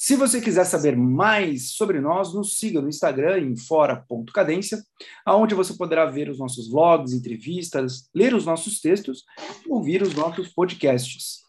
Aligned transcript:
Se 0.00 0.14
você 0.14 0.40
quiser 0.40 0.64
saber 0.64 0.96
mais 0.96 1.72
sobre 1.72 2.00
nós, 2.00 2.32
nos 2.32 2.56
siga 2.56 2.80
no 2.80 2.88
Instagram 2.88 3.40
em 3.40 3.56
fora.cadência, 3.56 4.80
aonde 5.26 5.56
você 5.56 5.76
poderá 5.76 6.06
ver 6.06 6.30
os 6.30 6.38
nossos 6.38 6.70
vlogs, 6.70 7.12
entrevistas, 7.12 8.08
ler 8.14 8.32
os 8.32 8.46
nossos 8.46 8.80
textos 8.80 9.24
ouvir 9.68 10.00
os 10.00 10.14
nossos 10.14 10.50
podcasts. 10.50 11.42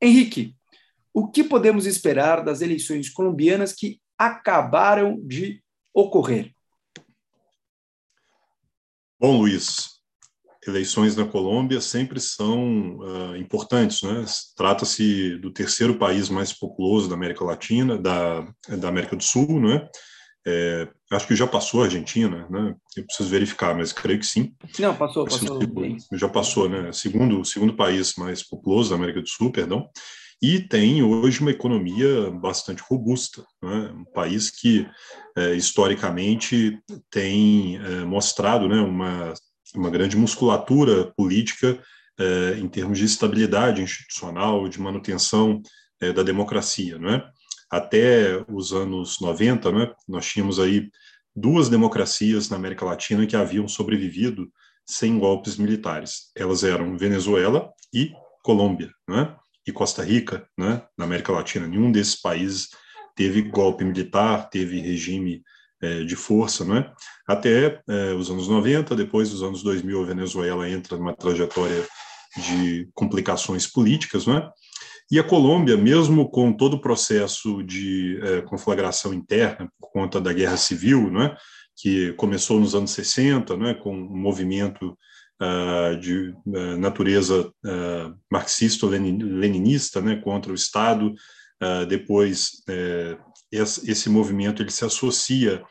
Henrique, 0.00 0.56
o 1.12 1.28
que 1.28 1.44
podemos 1.44 1.84
esperar 1.84 2.42
das 2.42 2.62
eleições 2.62 3.10
colombianas 3.10 3.74
que 3.74 4.00
acabaram 4.16 5.20
de 5.22 5.62
ocorrer? 5.92 6.50
Bom, 9.20 9.36
Luiz, 9.36 9.93
eleições 10.66 11.16
na 11.16 11.24
Colômbia 11.24 11.80
sempre 11.80 12.20
são 12.20 12.96
uh, 12.98 13.36
importantes, 13.36 14.02
né? 14.02 14.24
Trata-se 14.56 15.36
do 15.38 15.52
terceiro 15.52 15.96
país 15.96 16.28
mais 16.28 16.52
populoso 16.52 17.08
da 17.08 17.14
América 17.14 17.44
Latina, 17.44 17.98
da, 17.98 18.46
da 18.68 18.88
América 18.88 19.16
do 19.16 19.22
Sul, 19.22 19.60
né? 19.60 19.88
É, 20.46 20.88
acho 21.10 21.26
que 21.26 21.34
já 21.34 21.46
passou 21.46 21.80
a 21.80 21.84
Argentina, 21.84 22.46
né? 22.50 22.74
Eu 22.96 23.04
preciso 23.06 23.30
verificar, 23.30 23.74
mas 23.74 23.92
creio 23.92 24.18
que 24.18 24.26
sim. 24.26 24.54
Não, 24.78 24.94
passou, 24.94 25.24
passou. 25.24 25.58
Já 26.12 26.28
passou, 26.28 26.68
né? 26.68 26.92
Segundo, 26.92 27.44
segundo 27.44 27.76
país 27.76 28.14
mais 28.16 28.42
populoso 28.42 28.90
da 28.90 28.96
América 28.96 29.22
do 29.22 29.28
Sul, 29.28 29.50
perdão. 29.50 29.88
E 30.42 30.60
tem 30.60 31.02
hoje 31.02 31.40
uma 31.40 31.50
economia 31.50 32.30
bastante 32.30 32.82
robusta, 32.86 33.42
né? 33.62 33.94
um 33.96 34.04
país 34.04 34.50
que 34.50 34.86
é, 35.36 35.54
historicamente 35.54 36.78
tem 37.10 37.76
é, 37.76 38.04
mostrado 38.04 38.68
né, 38.68 38.76
uma 38.80 39.32
uma 39.74 39.90
grande 39.90 40.16
musculatura 40.16 41.12
política 41.16 41.78
é, 42.18 42.58
em 42.58 42.68
termos 42.68 42.98
de 42.98 43.04
estabilidade 43.04 43.82
institucional, 43.82 44.68
de 44.68 44.80
manutenção 44.80 45.60
é, 46.00 46.12
da 46.12 46.22
democracia, 46.22 46.98
não 46.98 47.10
é? 47.10 47.28
Até 47.70 48.44
os 48.48 48.72
anos 48.72 49.20
90, 49.20 49.72
não 49.72 49.82
é? 49.82 49.94
Nós 50.08 50.26
tínhamos 50.26 50.60
aí 50.60 50.90
duas 51.34 51.68
democracias 51.68 52.48
na 52.48 52.56
América 52.56 52.84
Latina 52.84 53.26
que 53.26 53.36
haviam 53.36 53.66
sobrevivido 53.66 54.48
sem 54.86 55.18
golpes 55.18 55.56
militares. 55.56 56.30
Elas 56.36 56.62
eram 56.62 56.96
Venezuela 56.96 57.72
e 57.92 58.12
Colômbia, 58.42 58.92
não 59.08 59.18
é? 59.18 59.36
E 59.66 59.72
Costa 59.72 60.04
Rica, 60.04 60.46
né? 60.56 60.82
Na 60.96 61.04
América 61.04 61.32
Latina, 61.32 61.66
nenhum 61.66 61.90
desses 61.90 62.20
países 62.20 62.68
teve 63.16 63.42
golpe 63.42 63.84
militar, 63.84 64.48
teve 64.50 64.78
regime 64.80 65.36
é, 65.36 65.42
de 66.06 66.16
força, 66.16 66.64
não 66.64 66.76
é? 66.76 66.92
até 67.26 67.80
é, 67.88 68.12
os 68.12 68.30
anos 68.30 68.48
90, 68.48 68.94
depois 68.94 69.30
dos 69.30 69.42
anos 69.42 69.62
2000, 69.62 70.02
a 70.02 70.06
Venezuela 70.06 70.68
entra 70.68 70.96
numa 70.96 71.14
trajetória 71.14 71.86
de 72.36 72.88
complicações 72.92 73.66
políticas, 73.66 74.26
não 74.26 74.36
é? 74.36 74.50
E 75.10 75.18
a 75.18 75.24
Colômbia, 75.24 75.76
mesmo 75.76 76.28
com 76.30 76.52
todo 76.52 76.74
o 76.74 76.80
processo 76.80 77.62
de 77.62 78.18
é, 78.22 78.40
conflagração 78.40 79.12
interna 79.12 79.70
por 79.78 79.90
conta 79.90 80.20
da 80.20 80.32
guerra 80.32 80.56
civil, 80.56 81.10
não 81.10 81.22
é? 81.22 81.36
que 81.76 82.12
começou 82.14 82.60
nos 82.60 82.74
anos 82.74 82.92
60, 82.92 83.56
não 83.56 83.66
é? 83.66 83.74
com 83.74 83.94
um 83.94 84.16
movimento 84.16 84.96
uh, 85.42 85.96
de 85.98 86.30
uh, 86.46 86.76
natureza 86.78 87.48
uh, 87.48 88.14
marxista-leninista 88.30 90.00
né? 90.00 90.16
contra 90.16 90.52
o 90.52 90.54
Estado, 90.54 91.12
depois 91.88 92.62
esse 93.50 94.10
movimento 94.10 94.62
ele 94.62 94.70
se 94.70 94.84
associa 94.84 95.64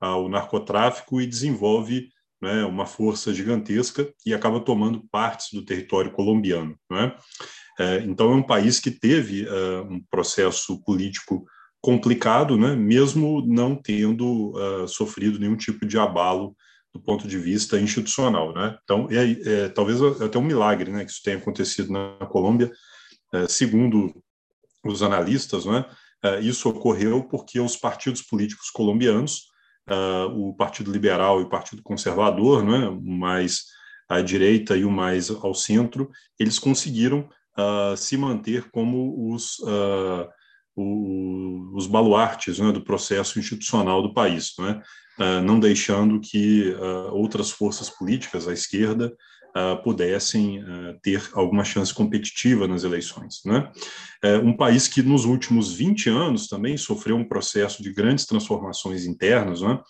ao 0.00 0.28
narcotráfico 0.28 1.20
e 1.20 1.26
desenvolve 1.26 2.08
né, 2.40 2.64
uma 2.64 2.86
força 2.86 3.34
gigantesca 3.34 4.12
e 4.24 4.32
acaba 4.32 4.60
tomando 4.60 5.06
partes 5.10 5.48
do 5.52 5.64
território 5.64 6.10
colombiano. 6.10 6.74
Né? 6.90 7.14
É, 7.78 7.98
então, 7.98 8.32
é 8.32 8.34
um 8.34 8.42
país 8.42 8.80
que 8.80 8.90
teve 8.90 9.44
uh, 9.44 9.82
um 9.90 10.02
processo 10.10 10.82
político 10.84 11.44
complicado, 11.82 12.56
né, 12.56 12.74
mesmo 12.74 13.44
não 13.46 13.74
tendo 13.74 14.52
uh, 14.52 14.88
sofrido 14.88 15.38
nenhum 15.38 15.56
tipo 15.56 15.86
de 15.86 15.98
abalo 15.98 16.54
do 16.92 17.00
ponto 17.00 17.28
de 17.28 17.38
vista 17.38 17.78
institucional. 17.78 18.52
Né? 18.54 18.76
Então, 18.82 19.08
é, 19.10 19.64
é, 19.64 19.68
talvez 19.68 20.02
até 20.20 20.38
um 20.38 20.42
milagre 20.42 20.90
né, 20.90 21.04
que 21.04 21.10
isso 21.10 21.22
tenha 21.22 21.36
acontecido 21.36 21.92
na 21.92 22.26
Colômbia, 22.26 22.70
é, 23.32 23.46
segundo 23.46 24.12
os 24.84 25.02
analistas, 25.02 25.64
né, 25.64 25.84
isso 26.42 26.68
ocorreu 26.68 27.24
porque 27.24 27.58
os 27.58 27.76
partidos 27.76 28.22
políticos 28.22 28.68
colombianos, 28.70 29.50
uh, 29.88 30.48
o 30.48 30.54
Partido 30.54 30.92
Liberal 30.92 31.40
e 31.40 31.44
o 31.44 31.48
Partido 31.48 31.82
Conservador, 31.82 32.62
é, 32.62 32.88
o 32.88 33.00
mais 33.00 33.64
à 34.08 34.20
direita 34.20 34.76
e 34.76 34.84
o 34.84 34.90
mais 34.90 35.30
ao 35.30 35.54
centro, 35.54 36.10
eles 36.38 36.58
conseguiram 36.58 37.28
uh, 37.56 37.96
se 37.96 38.16
manter 38.16 38.68
como 38.70 39.32
os, 39.32 39.58
os 41.72 41.86
baluartes 41.86 42.58
né, 42.58 42.72
do 42.72 42.82
processo 42.82 43.38
institucional 43.38 44.02
do 44.02 44.12
país, 44.12 44.52
não, 44.58 44.68
é? 44.68 44.82
não 45.42 45.60
deixando 45.60 46.18
que 46.18 46.74
outras 47.12 47.50
forças 47.50 47.90
políticas, 47.90 48.48
à 48.48 48.52
esquerda, 48.52 49.14
uh, 49.56 49.82
pudessem 49.82 50.62
uh, 50.62 50.98
ter 51.02 51.22
alguma 51.32 51.64
chance 51.64 51.92
competitiva 51.92 52.66
nas 52.66 52.84
eleições. 52.84 53.40
Né? 53.44 53.70
É 54.22 54.36
um 54.38 54.56
país 54.56 54.88
que 54.88 55.02
nos 55.02 55.24
últimos 55.24 55.72
20 55.72 56.08
anos 56.08 56.48
também 56.48 56.76
sofreu 56.76 57.16
um 57.16 57.28
processo 57.28 57.82
de 57.82 57.92
grandes 57.92 58.26
transformações 58.26 59.06
internas, 59.06 59.62
né? 59.62 59.80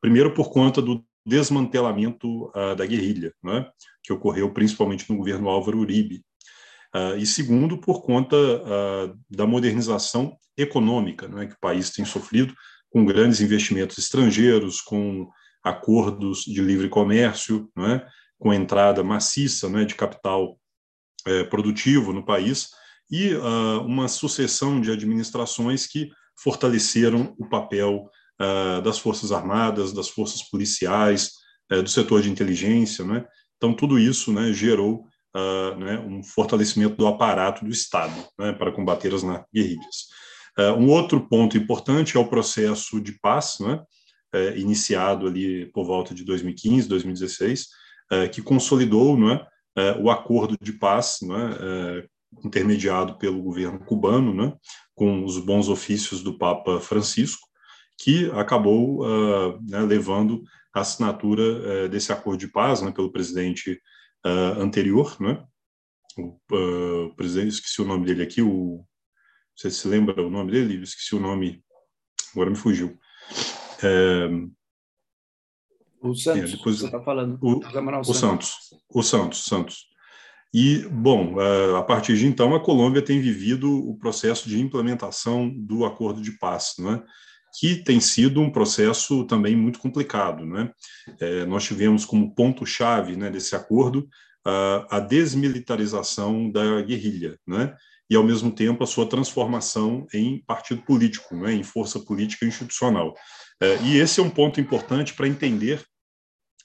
primeiro 0.00 0.34
por 0.34 0.50
conta 0.50 0.80
do 0.80 1.04
desmantelamento 1.26 2.46
uh, 2.48 2.74
da 2.76 2.86
guerrilha, 2.86 3.32
né? 3.42 3.66
que 4.02 4.12
ocorreu 4.12 4.52
principalmente 4.52 5.10
no 5.10 5.16
governo 5.16 5.48
Álvaro 5.48 5.78
Uribe, 5.78 6.22
Uh, 6.94 7.18
e 7.18 7.26
segundo, 7.26 7.76
por 7.78 8.02
conta 8.02 8.36
uh, 8.36 9.18
da 9.28 9.46
modernização 9.46 10.36
econômica 10.56 11.28
né, 11.28 11.46
que 11.46 11.52
o 11.52 11.60
país 11.60 11.90
tem 11.90 12.04
sofrido, 12.04 12.54
com 12.90 13.04
grandes 13.04 13.40
investimentos 13.40 13.98
estrangeiros, 13.98 14.80
com 14.80 15.28
acordos 15.62 16.44
de 16.44 16.62
livre 16.62 16.88
comércio, 16.88 17.70
né, 17.76 18.06
com 18.38 18.52
entrada 18.52 19.02
maciça 19.02 19.68
né, 19.68 19.84
de 19.84 19.94
capital 19.94 20.58
é, 21.26 21.44
produtivo 21.44 22.12
no 22.12 22.24
país, 22.24 22.70
e 23.10 23.34
uh, 23.34 23.80
uma 23.84 24.06
sucessão 24.06 24.80
de 24.80 24.90
administrações 24.90 25.86
que 25.86 26.10
fortaleceram 26.36 27.34
o 27.38 27.48
papel 27.48 28.10
uh, 28.40 28.82
das 28.82 28.98
Forças 28.98 29.32
Armadas, 29.32 29.92
das 29.92 30.08
forças 30.08 30.42
policiais, 30.42 31.32
uh, 31.72 31.82
do 31.82 31.88
setor 31.88 32.20
de 32.20 32.30
inteligência. 32.30 33.04
Né? 33.04 33.24
Então, 33.56 33.74
tudo 33.74 33.98
isso 33.98 34.32
né, 34.32 34.52
gerou 34.52 35.06
né, 35.78 36.00
um 36.00 36.20
fortalecimento 36.20 36.96
do 36.96 37.06
aparato 37.06 37.64
do 37.64 37.70
Estado 37.70 38.12
né, 38.36 38.52
para 38.52 38.72
combater 38.72 39.14
as 39.14 39.22
guerrilhas. 39.54 40.08
um 40.76 40.88
outro 40.88 41.28
ponto 41.28 41.56
importante 41.56 42.16
é 42.16 42.20
o 42.20 42.28
processo 42.28 43.00
de 43.00 43.12
paz, 43.20 43.58
né, 43.60 43.80
é, 44.34 44.58
iniciado 44.58 45.28
ali 45.28 45.66
por 45.72 45.84
volta 45.84 46.12
de 46.14 46.24
2015, 46.24 46.88
2016, 46.88 47.60
é, 47.60 47.66
que 48.32 48.40
consolidou 48.40 49.16
não 49.16 49.30
é, 49.32 49.46
é, 49.76 49.92
o 49.98 50.10
acordo 50.10 50.56
de 50.60 50.72
paz 50.72 51.18
não 51.22 51.36
é, 51.36 51.52
é, 51.52 52.06
intermediado 52.44 53.16
pelo 53.18 53.42
governo 53.42 53.78
cubano, 53.78 54.34
né, 54.34 54.56
com 54.94 55.24
os 55.24 55.38
bons 55.38 55.68
ofícios 55.68 56.22
do 56.22 56.36
Papa 56.36 56.80
Francisco, 56.80 57.46
que 58.00 58.30
acabou 58.32 59.00
uh, 59.00 59.58
né, 59.68 59.80
levando 59.80 60.42
a 60.74 60.80
assinatura 60.80 61.42
uh, 61.42 61.88
desse 61.88 62.12
acordo 62.12 62.38
de 62.38 62.48
paz 62.48 62.80
né, 62.80 62.92
pelo 62.92 63.10
presidente 63.10 63.80
uh, 64.24 64.60
anterior, 64.60 65.16
né, 65.20 65.42
o 66.16 67.14
presidente, 67.16 67.54
esqueci 67.54 67.80
o 67.80 67.84
nome 67.84 68.04
dele 68.04 68.22
aqui, 68.22 68.42
o, 68.42 68.84
você 69.58 69.72
se 69.72 69.88
lembra 69.88 70.22
o 70.24 70.30
nome 70.30 70.52
dele? 70.52 70.80
Esqueci 70.82 71.16
o 71.16 71.20
nome, 71.20 71.64
agora 72.32 72.48
me 72.48 72.56
fugiu. 72.56 72.96
É, 73.82 74.28
o 76.00 76.14
Santos, 76.14 76.52
é, 76.52 76.56
depois, 76.56 76.78
você 76.78 76.86
está 76.86 77.00
falando. 77.00 77.38
O, 77.40 77.60
o, 77.60 78.00
o 78.00 78.14
Santos. 78.14 78.54
O 78.88 79.02
Santos, 79.02 79.44
Santos. 79.44 79.88
E, 80.52 80.86
bom, 80.90 81.40
é, 81.40 81.76
a 81.76 81.82
partir 81.82 82.16
de 82.16 82.26
então, 82.26 82.54
a 82.54 82.60
Colômbia 82.60 83.02
tem 83.02 83.20
vivido 83.20 83.70
o 83.70 83.98
processo 83.98 84.48
de 84.48 84.60
implementação 84.60 85.48
do 85.48 85.84
acordo 85.84 86.22
de 86.22 86.32
paz, 86.38 86.74
né? 86.78 87.02
que 87.58 87.76
tem 87.76 88.00
sido 88.00 88.40
um 88.40 88.50
processo 88.50 89.24
também 89.24 89.56
muito 89.56 89.78
complicado. 89.78 90.46
Né? 90.46 90.70
É, 91.20 91.44
nós 91.44 91.64
tivemos 91.64 92.04
como 92.04 92.34
ponto-chave 92.34 93.16
né, 93.16 93.30
desse 93.30 93.54
acordo 93.54 94.08
a 94.88 94.98
desmilitarização 94.98 96.50
da 96.50 96.80
guerrilha, 96.80 97.38
né? 97.46 97.76
e, 98.08 98.16
ao 98.16 98.24
mesmo 98.24 98.50
tempo, 98.50 98.82
a 98.82 98.86
sua 98.86 99.06
transformação 99.06 100.06
em 100.14 100.42
partido 100.46 100.80
político, 100.80 101.36
né? 101.36 101.52
em 101.52 101.62
força 101.62 102.00
política 102.00 102.46
institucional. 102.46 103.14
E 103.82 103.96
esse 103.98 104.20
é 104.20 104.22
um 104.22 104.30
ponto 104.30 104.60
importante 104.60 105.14
para 105.14 105.26
entender 105.26 105.84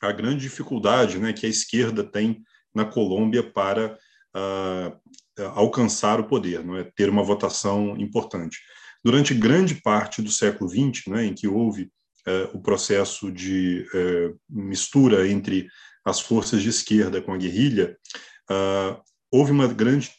a 0.01 0.12
grande 0.12 0.42
dificuldade 0.42 1.18
né, 1.18 1.34
que 1.34 1.45
a 1.45 1.50
esquerda 1.50 2.04
tem 2.04 2.44
na 2.74 2.86
Colômbia 2.86 3.44
para 3.44 3.98
uh, 4.36 5.44
alcançar 5.54 6.19
o 6.19 6.28
poder, 6.28 6.63
não 6.63 6.78
é? 6.78 6.84
ter 6.95 7.10
uma 7.10 7.24
votação 7.24 7.95
importante. 7.98 8.60
Durante 9.04 9.34
grande 9.34 9.75
parte 9.75 10.22
do 10.22 10.31
século 10.31 10.69
XX, 10.69 11.07
né, 11.07 11.25
em 11.25 11.34
que 11.34 11.48
houve 11.48 11.84
uh, 12.28 12.57
o 12.57 12.62
processo 12.62 13.31
de 13.31 13.86
uh, 13.94 14.39
mistura 14.50 15.28
entre 15.28 15.68
as 16.06 16.19
forças 16.19 16.62
de 16.62 16.69
esquerda 16.69 17.22
com 17.22 17.34
a 17.34 17.38
guerrilha, 17.38 17.98
houve 19.31 19.51
uma 19.51 19.68
grande 19.68 20.12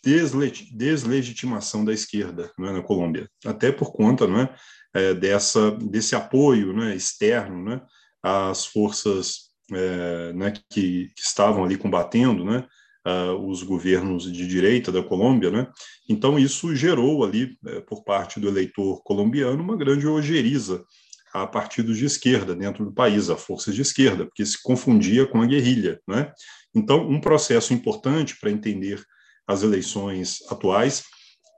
deslegitimação 0.72 1.84
da 1.84 1.92
esquerda 1.92 2.50
é, 2.58 2.62
na 2.62 2.82
Colômbia, 2.82 3.28
até 3.44 3.70
por 3.70 3.92
conta 3.92 4.26
não 4.26 4.40
é, 4.40 4.54
é, 4.94 5.12
dessa, 5.12 5.72
desse 5.72 6.14
apoio 6.14 6.72
né, 6.72 6.94
externo 6.94 7.64
né, 7.64 7.82
às 8.22 8.64
forças 8.64 9.50
é, 9.72 10.32
né, 10.32 10.52
que, 10.70 11.08
que, 11.14 11.20
estavam 11.20 11.64
ali 11.64 11.76
combatendo 11.76 12.44
né, 12.44 12.66
uh, 13.06 13.48
os 13.48 13.62
governos 13.62 14.30
de 14.30 14.46
direita 14.46 14.92
da 14.92 15.02
Colômbia. 15.02 15.50
Né? 15.50 15.66
Então, 16.08 16.38
isso 16.38 16.74
gerou 16.76 17.24
ali, 17.24 17.56
é, 17.66 17.80
por 17.80 18.04
parte 18.04 18.38
do 18.38 18.48
eleitor 18.48 19.02
colombiano, 19.02 19.62
uma 19.62 19.76
grande 19.76 20.06
ojeriza 20.06 20.84
a 21.32 21.46
partidos 21.46 21.98
de 21.98 22.04
esquerda 22.04 22.54
dentro 22.54 22.84
do 22.84 22.92
país, 22.92 23.28
a 23.28 23.36
forças 23.36 23.74
de 23.74 23.82
esquerda, 23.82 24.24
porque 24.24 24.46
se 24.46 24.62
confundia 24.62 25.26
com 25.26 25.42
a 25.42 25.46
guerrilha. 25.46 26.00
Né? 26.06 26.32
Então, 26.72 27.08
um 27.08 27.20
processo 27.20 27.74
importante 27.74 28.38
para 28.38 28.52
entender 28.52 29.02
as 29.46 29.62
eleições 29.64 30.38
atuais 30.48 31.02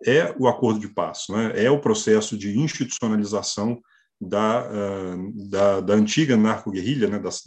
é 0.04 0.34
o 0.38 0.46
acordo 0.48 0.80
de 0.80 0.88
paz, 0.88 1.24
né? 1.28 1.52
é 1.54 1.70
o 1.70 1.80
processo 1.80 2.36
de 2.36 2.58
institucionalização 2.58 3.80
da, 4.20 4.66
uh, 4.66 5.48
da, 5.50 5.80
da, 5.80 5.94
antiga 5.94 6.36
narco-guerrilha, 6.36 7.08
né? 7.08 7.18
das, 7.18 7.42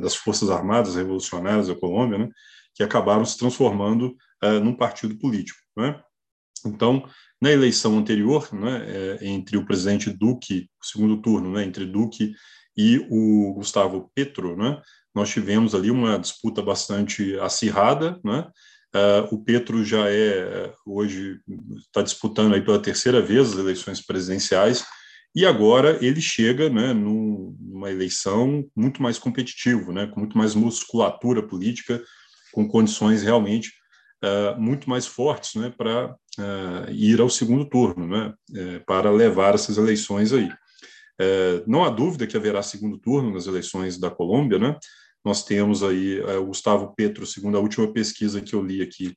das 0.00 0.16
Forças 0.16 0.50
Armadas 0.50 0.96
Revolucionárias 0.96 1.68
da 1.68 1.74
Colômbia, 1.74 2.18
né? 2.18 2.28
que 2.74 2.82
acabaram 2.82 3.24
se 3.24 3.38
transformando 3.38 4.16
uh, 4.42 4.60
num 4.60 4.74
partido 4.74 5.18
político. 5.18 5.58
Né? 5.76 6.00
Então, 6.66 7.04
na 7.40 7.50
eleição 7.52 7.98
anterior, 7.98 8.48
né, 8.54 8.84
é, 8.86 9.26
entre 9.28 9.56
o 9.56 9.66
presidente 9.66 10.10
Duque, 10.10 10.68
segundo 10.82 11.20
turno, 11.20 11.52
né, 11.52 11.64
entre 11.64 11.84
Duque 11.84 12.34
e 12.76 13.06
o 13.10 13.52
Gustavo 13.54 14.10
Petro, 14.14 14.56
né, 14.56 14.80
nós 15.14 15.28
tivemos 15.28 15.74
ali 15.74 15.90
uma 15.90 16.18
disputa 16.18 16.62
bastante 16.62 17.38
acirrada, 17.40 18.18
né, 18.24 18.48
Uh, 18.94 19.34
o 19.34 19.42
Petro 19.42 19.84
já 19.84 20.08
é, 20.08 20.72
hoje, 20.86 21.40
está 21.78 22.00
disputando 22.00 22.54
aí 22.54 22.62
pela 22.62 22.78
terceira 22.78 23.20
vez 23.20 23.52
as 23.52 23.58
eleições 23.58 24.00
presidenciais, 24.00 24.84
e 25.34 25.44
agora 25.44 25.98
ele 26.00 26.20
chega 26.20 26.70
né, 26.70 26.92
numa 26.92 27.90
eleição 27.90 28.64
muito 28.76 29.02
mais 29.02 29.18
competitiva, 29.18 29.92
né, 29.92 30.06
com 30.06 30.20
muito 30.20 30.38
mais 30.38 30.54
musculatura 30.54 31.42
política, 31.42 32.00
com 32.52 32.68
condições 32.68 33.24
realmente 33.24 33.72
uh, 34.22 34.60
muito 34.60 34.88
mais 34.88 35.06
fortes 35.06 35.56
né, 35.56 35.74
para 35.76 36.14
uh, 36.38 36.90
ir 36.92 37.20
ao 37.20 37.28
segundo 37.28 37.68
turno, 37.68 38.06
né, 38.06 38.32
uh, 38.50 38.84
para 38.86 39.10
levar 39.10 39.54
essas 39.54 39.76
eleições 39.76 40.32
aí. 40.32 40.48
É, 41.20 41.62
não 41.66 41.84
há 41.84 41.90
dúvida 41.90 42.26
que 42.26 42.36
haverá 42.36 42.60
segundo 42.62 42.98
turno 42.98 43.32
nas 43.32 43.46
eleições 43.46 43.98
da 43.98 44.10
Colômbia, 44.10 44.58
né? 44.58 44.76
Nós 45.24 45.44
temos 45.44 45.82
aí 45.82 46.20
é, 46.20 46.36
o 46.36 46.46
Gustavo 46.46 46.94
Petro, 46.94 47.26
segundo 47.26 47.56
a 47.56 47.60
última 47.60 47.92
pesquisa 47.92 48.40
que 48.40 48.54
eu 48.54 48.62
li 48.62 48.82
aqui, 48.82 49.16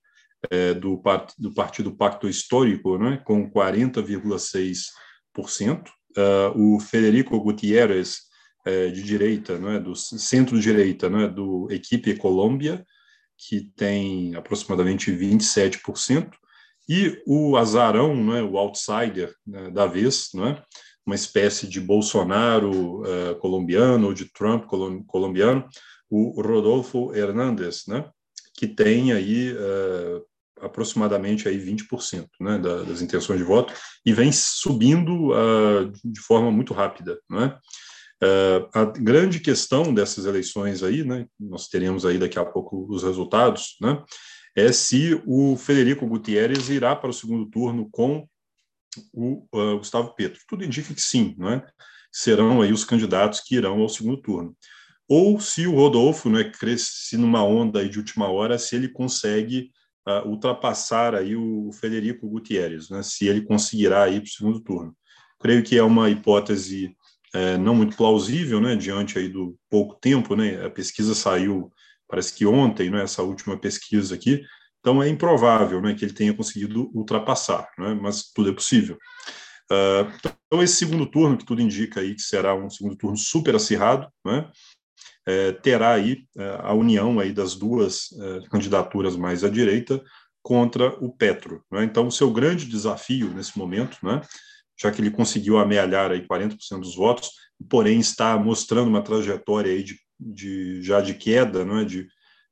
é, 0.50 0.74
do, 0.74 0.98
part, 0.98 1.34
do 1.38 1.54
Partido 1.54 1.96
Pacto 1.96 2.28
Histórico, 2.30 2.98
né, 2.98 3.22
com 3.26 3.52
40,6%. 3.52 5.84
Uh, 6.18 6.76
o 6.76 6.80
Federico 6.80 7.40
Gutierrez, 7.40 8.22
é, 8.66 8.88
de 8.88 9.04
direita, 9.04 9.60
né, 9.60 9.80
do 9.80 9.96
centro-direita, 9.96 11.10
né, 11.10 11.28
do 11.28 11.68
Equipe 11.70 12.16
Colômbia, 12.16 12.84
que 13.38 13.72
tem 13.76 14.36
aproximadamente 14.36 15.12
27%, 15.12 16.32
e 16.90 17.22
o 17.28 17.56
azarão, 17.56 18.16
né, 18.16 18.42
o 18.42 18.58
outsider 18.58 19.34
né, 19.46 19.70
da 19.70 19.86
vez, 19.86 20.30
né, 20.34 20.62
uma 21.06 21.16
espécie 21.16 21.68
de 21.68 21.80
Bolsonaro 21.80 23.02
uh, 23.02 23.36
colombiano 23.40 24.08
ou 24.08 24.14
de 24.14 24.26
Trump 24.34 24.66
colombiano, 25.06 25.68
o 26.10 26.42
Rodolfo 26.42 27.14
Hernandes, 27.14 27.84
né, 27.88 28.10
que 28.54 28.68
tem 28.68 29.12
aí 29.12 29.54
uh, 29.54 30.26
aproximadamente 30.62 31.48
aí 31.48 31.60
20% 31.60 32.28
né, 32.40 32.58
das 32.58 33.02
intenções 33.02 33.40
de 33.40 33.46
voto 33.46 33.74
e 34.06 34.14
vem 34.14 34.32
subindo 34.32 35.32
uh, 35.32 35.92
de 36.04 36.20
forma 36.20 36.52
muito 36.52 36.74
rápida. 36.74 37.20
Né? 37.30 37.58
Uh, 38.24 38.68
a 38.74 38.86
grande 38.86 39.40
questão 39.40 39.94
dessas 39.94 40.26
eleições 40.26 40.82
aí, 40.82 41.04
né, 41.04 41.28
nós 41.40 41.68
teremos 41.68 42.06
aí 42.06 42.18
daqui 42.18 42.40
a 42.40 42.46
pouco 42.46 42.88
os 42.90 43.04
resultados, 43.04 43.76
né, 43.80 44.04
é 44.56 44.72
se 44.72 45.22
o 45.28 45.56
Federico 45.56 46.08
Gutierrez 46.08 46.70
irá 46.70 46.96
para 46.96 47.12
o 47.12 47.14
segundo 47.14 47.46
turno 47.48 47.88
com 47.92 48.28
o 49.14 49.46
uh, 49.54 49.78
Gustavo 49.78 50.16
Petro. 50.16 50.40
Tudo 50.48 50.66
indica 50.66 50.92
que 50.94 51.02
sim, 51.02 51.36
né, 51.38 51.64
serão 52.12 52.62
aí 52.64 52.74
os 52.74 52.84
candidatos 52.84 53.42
que 53.42 53.56
irão 53.56 53.82
ao 53.82 53.90
segundo 53.90 54.20
turno 54.20 54.58
ou 55.08 55.40
se 55.40 55.66
o 55.66 55.76
Rodolfo 55.76 56.30
né, 56.30 56.44
cresce 56.44 57.18
numa 57.18 57.44
onda 57.44 57.80
aí 57.80 57.90
de 57.90 57.98
última 57.98 58.30
hora, 58.30 58.58
se 58.58 58.76
ele 58.76 58.90
consegue 58.90 59.72
uh, 60.08 60.28
ultrapassar 60.28 61.16
aí 61.16 61.36
o 61.36 61.72
Federico 61.72 62.28
Gutierrez, 62.28 62.90
né, 62.90 63.02
se 63.04 63.28
ele 63.28 63.42
conseguirá 63.42 64.10
ir 64.10 64.22
para 64.22 64.28
o 64.28 64.32
segundo 64.32 64.60
turno. 64.60 64.96
Creio 65.40 65.64
que 65.64 65.78
é 65.78 65.84
uma 65.84 66.10
hipótese 66.10 66.96
é, 67.34 67.58
não 67.58 67.76
muito 67.76 67.96
plausível, 67.96 68.60
né, 68.60 68.76
diante 68.76 69.20
aí 69.20 69.30
do 69.30 69.58
pouco 69.70 69.96
tempo, 69.96 70.36
né, 70.36 70.66
a 70.66 70.70
pesquisa 70.70 71.14
saiu, 71.14 71.72
parece 72.08 72.34
que 72.34 72.46
ontem, 72.46 72.90
né, 72.90 73.04
essa 73.04 73.22
última 73.22 73.58
pesquisa 73.58 74.16
aqui, 74.16 74.42
então 74.80 75.04
é 75.04 75.10
improvável, 75.10 75.82
né, 75.82 75.94
que 75.94 76.06
ele 76.06 76.14
tenha 76.14 76.34
conseguido 76.34 76.90
ultrapassar, 76.94 77.70
né, 77.78 77.94
mas 78.02 78.32
tudo 78.34 78.50
é 78.50 78.54
possível. 78.54 78.98
Uh, 79.70 80.10
então 80.48 80.64
esse 80.64 80.76
segundo 80.76 81.06
turno, 81.06 81.38
que 81.38 81.46
tudo 81.46 81.62
indica 81.62 82.00
aí 82.00 82.16
que 82.16 82.22
será 82.22 82.56
um 82.56 82.70
segundo 82.70 82.96
turno 82.96 83.18
super 83.18 83.56
acirrado, 83.56 84.08
né, 84.26 84.50
é, 85.28 85.52
terá 85.52 85.92
aí 85.94 86.26
é, 86.38 86.58
a 86.62 86.74
união 86.74 87.20
aí 87.20 87.34
das 87.34 87.54
duas 87.54 88.10
é, 88.14 88.48
candidaturas 88.50 89.18
mais 89.18 89.44
à 89.44 89.50
direita 89.50 90.02
contra 90.42 90.96
o 91.04 91.12
Petro. 91.12 91.62
Né? 91.70 91.84
Então, 91.84 92.08
o 92.08 92.12
seu 92.12 92.32
grande 92.32 92.66
desafio 92.66 93.34
nesse 93.34 93.58
momento, 93.60 93.98
né, 94.02 94.22
já 94.80 94.90
que 94.90 95.02
ele 95.02 95.12
conseguiu 95.12 95.58
amealhar 95.58 96.12
aí 96.12 96.26
40% 96.26 96.80
dos 96.80 96.96
votos, 96.96 97.32
porém 97.70 98.00
está 98.00 98.38
mostrando 98.38 98.88
uma 98.88 99.02
trajetória 99.02 99.74
aí 99.74 99.84
de, 99.84 100.00
de 100.18 100.82
já 100.82 101.02
de 101.02 101.14
queda, 101.14 101.66
né, 101.66 101.84
de, 101.84 102.08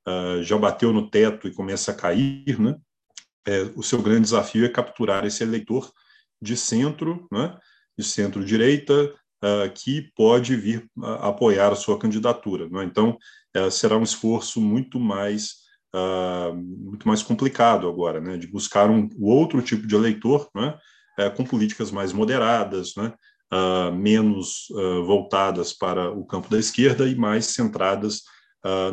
uh, 0.06 0.44
já 0.44 0.58
bateu 0.58 0.92
no 0.92 1.10
teto 1.10 1.48
e 1.48 1.54
começa 1.54 1.92
a 1.92 1.96
cair, 1.96 2.60
né, 2.60 2.76
é, 3.48 3.62
o 3.76 3.84
seu 3.84 4.02
grande 4.02 4.24
desafio 4.24 4.66
é 4.66 4.70
capturar 4.70 5.26
esse 5.26 5.44
eleitor 5.44 5.90
de 6.42 6.58
centro, 6.58 7.26
né, 7.32 7.58
de 7.98 8.04
centro-direita, 8.04 9.14
uh, 9.46 9.72
que 9.72 10.10
pode 10.16 10.56
vir 10.56 10.90
a 11.02 11.30
apoiar 11.30 11.72
a 11.72 11.76
sua 11.76 12.00
candidatura. 12.00 12.68
Né? 12.68 12.84
Então, 12.84 13.18
uh, 13.56 13.70
será 13.70 13.98
um 13.98 14.04
esforço 14.04 14.60
muito 14.60 15.00
mais 15.00 15.66
uh, 15.96 16.56
muito 16.56 17.08
mais 17.08 17.22
complicado 17.22 17.88
agora, 17.88 18.20
né? 18.20 18.38
de 18.38 18.48
buscar 18.48 18.90
um 18.90 19.10
outro 19.22 19.62
tipo 19.62 19.86
de 19.86 19.96
eleitor, 19.96 20.50
né? 20.56 20.78
É, 21.18 21.30
com 21.30 21.46
políticas 21.46 21.92
mais 21.92 22.12
moderadas, 22.12 22.94
né? 22.98 23.14
menos 23.94 24.68
voltadas 25.06 25.72
para 25.72 26.12
o 26.12 26.26
campo 26.26 26.50
da 26.50 26.60
esquerda 26.60 27.08
e 27.08 27.16
mais 27.16 27.46
centradas 27.46 28.24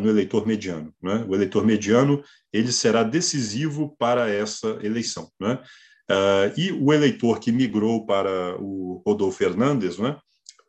no 0.01 0.09
eleitor 0.09 0.47
mediano. 0.47 0.95
Né? 1.03 1.27
O 1.29 1.35
eleitor 1.35 1.67
mediano 1.67 2.23
ele 2.53 2.71
será 2.71 3.03
decisivo 3.03 3.97
para 3.99 4.31
essa 4.31 4.79
eleição. 4.85 5.29
Né? 5.41 5.59
Uh, 6.11 6.53
e 6.59 6.73
o 6.73 6.93
eleitor 6.93 7.41
que 7.41 7.53
migrou 7.53 8.05
para 8.05 8.57
o 8.61 9.03
Rodolfo 9.07 9.39
Fernandes, 9.39 9.99
né, 9.99 10.17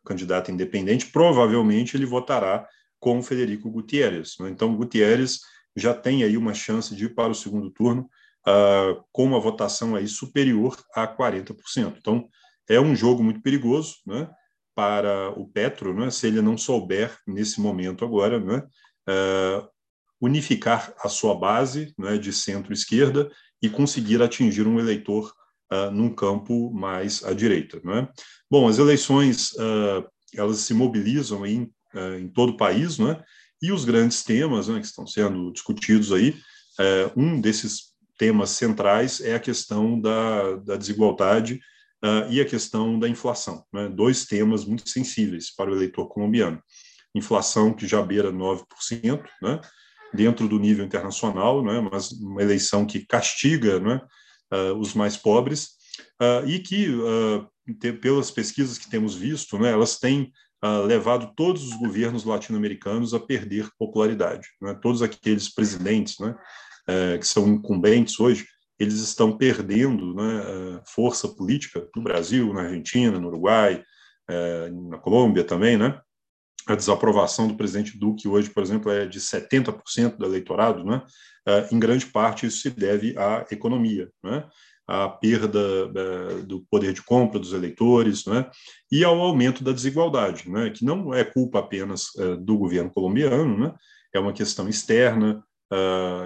candidato 0.04 0.50
independente, 0.50 1.06
provavelmente 1.06 1.96
ele 1.96 2.06
votará 2.06 2.68
com 3.00 3.22
Federico 3.22 3.70
Gutierrez. 3.70 4.36
Né? 4.40 4.50
Então, 4.50 4.76
Gutierrez 4.76 5.40
já 5.76 5.92
tem 5.92 6.22
aí 6.22 6.36
uma 6.36 6.54
chance 6.54 6.94
de 6.94 7.06
ir 7.06 7.14
para 7.14 7.32
o 7.32 7.34
segundo 7.34 7.70
turno 7.70 8.08
uh, 8.46 9.04
com 9.12 9.24
uma 9.24 9.40
votação 9.40 9.96
aí 9.96 10.06
superior 10.06 10.76
a 10.94 11.06
40%. 11.06 11.96
Então, 11.98 12.28
é 12.68 12.80
um 12.80 12.94
jogo 12.94 13.22
muito 13.22 13.42
perigoso 13.42 13.96
né, 14.06 14.30
para 14.74 15.30
o 15.38 15.46
Petro, 15.46 15.94
né, 15.94 16.10
se 16.10 16.26
ele 16.26 16.40
não 16.40 16.56
souber, 16.56 17.16
nesse 17.26 17.60
momento 17.60 18.04
agora, 18.04 18.40
né, 18.40 18.62
uh, 19.08 19.68
unificar 20.20 20.94
a 21.00 21.08
sua 21.08 21.34
base 21.34 21.92
né, 21.98 22.16
de 22.16 22.32
centro-esquerda 22.32 23.30
e 23.60 23.68
conseguir 23.68 24.22
atingir 24.22 24.66
um 24.66 24.78
eleitor 24.78 25.32
uh, 25.72 25.90
num 25.90 26.14
campo 26.14 26.70
mais 26.72 27.24
à 27.24 27.32
direita. 27.32 27.80
Né? 27.84 28.08
Bom, 28.50 28.68
as 28.68 28.78
eleições 28.78 29.52
uh, 29.52 30.04
elas 30.34 30.58
se 30.58 30.74
mobilizam 30.74 31.46
em, 31.46 31.62
uh, 31.94 32.18
em 32.18 32.28
todo 32.28 32.50
o 32.50 32.56
país, 32.56 32.98
né? 32.98 33.22
e 33.62 33.72
os 33.72 33.84
grandes 33.84 34.22
temas 34.22 34.68
né, 34.68 34.78
que 34.80 34.86
estão 34.86 35.06
sendo 35.06 35.50
discutidos 35.52 36.12
aí, 36.12 36.36
um 37.16 37.40
desses 37.40 37.94
temas 38.18 38.50
centrais 38.50 39.20
é 39.20 39.36
a 39.36 39.40
questão 39.40 39.98
da, 39.98 40.56
da 40.56 40.76
desigualdade 40.76 41.60
e 42.28 42.40
a 42.40 42.44
questão 42.44 42.98
da 42.98 43.08
inflação, 43.08 43.64
né? 43.72 43.88
dois 43.88 44.26
temas 44.26 44.66
muito 44.66 44.86
sensíveis 44.90 45.54
para 45.54 45.70
o 45.70 45.74
eleitor 45.74 46.08
colombiano. 46.08 46.60
Inflação 47.14 47.72
que 47.72 47.86
já 47.86 48.02
beira 48.02 48.30
9%, 48.30 49.24
né? 49.40 49.60
dentro 50.12 50.46
do 50.46 50.58
nível 50.58 50.84
internacional, 50.84 51.64
né? 51.64 51.80
mas 51.90 52.10
uma 52.10 52.42
eleição 52.42 52.84
que 52.84 53.06
castiga 53.06 53.80
né? 53.80 54.00
Uh, 54.52 54.74
os 54.78 54.94
mais 54.94 55.16
pobres, 55.16 55.70
uh, 56.20 56.46
e 56.46 56.58
que, 56.58 56.88
te, 57.80 57.92
pelas 57.92 58.30
pesquisas 58.30 58.78
que 58.78 58.88
temos 58.88 59.14
visto, 59.14 59.58
né? 59.58 59.70
elas 59.70 59.98
têm 59.98 60.32
levado 60.86 61.30
todos 61.36 61.62
os 61.62 61.74
governos 61.74 62.24
latino-americanos 62.24 63.12
a 63.12 63.20
perder 63.20 63.68
popularidade. 63.78 64.48
Né? 64.62 64.74
Todos 64.80 65.02
aqueles 65.02 65.52
presidentes 65.52 66.18
né? 66.18 66.34
Eh, 66.86 67.16
que 67.18 67.26
são 67.26 67.48
incumbentes 67.48 68.20
hoje, 68.20 68.46
eles 68.78 68.94
estão 68.94 69.36
perdendo 69.38 70.14
né, 70.14 70.82
força 70.86 71.28
política 71.28 71.88
no 71.96 72.02
Brasil, 72.02 72.52
na 72.52 72.62
Argentina, 72.62 73.18
no 73.18 73.28
Uruguai, 73.28 73.82
é, 74.28 74.70
na 74.70 74.98
Colômbia 74.98 75.44
também, 75.44 75.78
né? 75.78 75.98
A 76.66 76.74
desaprovação 76.74 77.46
do 77.46 77.56
presidente 77.56 77.98
Duque 77.98 78.26
hoje, 78.26 78.48
por 78.48 78.62
exemplo, 78.62 78.90
é 78.90 79.06
de 79.06 79.20
70% 79.20 80.16
do 80.16 80.24
eleitorado, 80.24 80.84
né? 80.84 81.02
É, 81.46 81.68
em 81.70 81.78
grande 81.78 82.06
parte 82.06 82.46
isso 82.46 82.62
se 82.62 82.70
deve 82.70 83.14
à 83.18 83.44
economia, 83.50 84.10
né? 84.22 84.48
à 84.86 85.08
perda 85.08 85.60
é, 85.60 86.42
do 86.42 86.64
poder 86.70 86.92
de 86.92 87.02
compra 87.02 87.38
dos 87.38 87.52
eleitores, 87.52 88.24
né? 88.26 88.50
e 88.90 89.04
ao 89.04 89.20
aumento 89.20 89.62
da 89.62 89.72
desigualdade, 89.72 90.50
né? 90.50 90.70
que 90.70 90.84
não 90.84 91.12
é 91.12 91.24
culpa 91.24 91.58
apenas 91.58 92.08
é, 92.18 92.36
do 92.36 92.56
governo 92.56 92.90
colombiano, 92.90 93.58
né? 93.58 93.74
é 94.12 94.18
uma 94.18 94.32
questão 94.32 94.68
externa, 94.68 95.42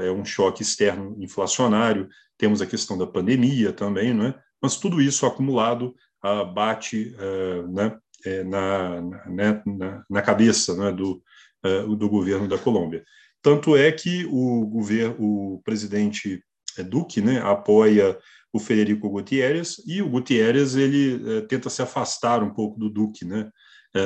é 0.02 0.11
um 0.11 0.26
choque 0.26 0.62
externo 0.62 1.16
inflacionário, 1.18 2.06
temos 2.37 2.61
a 2.61 2.66
questão 2.66 2.99
da 2.99 3.06
pandemia 3.06 3.73
também, 3.73 4.12
não 4.12 4.26
é? 4.26 4.35
mas 4.61 4.76
tudo 4.76 5.00
isso 5.00 5.25
acumulado 5.25 5.94
uh, 6.23 6.44
bate 6.52 7.16
né, 7.70 7.97
na, 8.47 9.01
na, 9.01 9.63
na, 9.67 10.05
na, 10.09 10.23
cabeça 10.23 10.77
né, 10.77 10.93
do, 10.93 11.23
do 11.97 12.09
governo 12.09 12.49
da 12.49 12.59
Colômbia. 12.59 13.05
Tanto 13.43 13.77
é 13.77 13.93
que 13.93 14.27
o, 14.27 14.67
governo, 14.67 15.17
o 15.19 15.63
presidente 15.65 16.43
Duque 16.89 17.21
né, 17.21 17.41
apoia 17.41 18.19
o 18.53 18.59
Federico 18.59 19.09
Gutierrez 19.09 19.77
e 19.87 20.03
o 20.03 20.09
Gutierrez 20.09 20.75
ele 20.75 21.43
tenta 21.47 21.71
se 21.71 21.83
afastar 21.83 22.43
um 22.43 22.53
pouco 22.53 22.79
do 22.79 22.91
Duque, 22.91 23.25
né, 23.25 23.51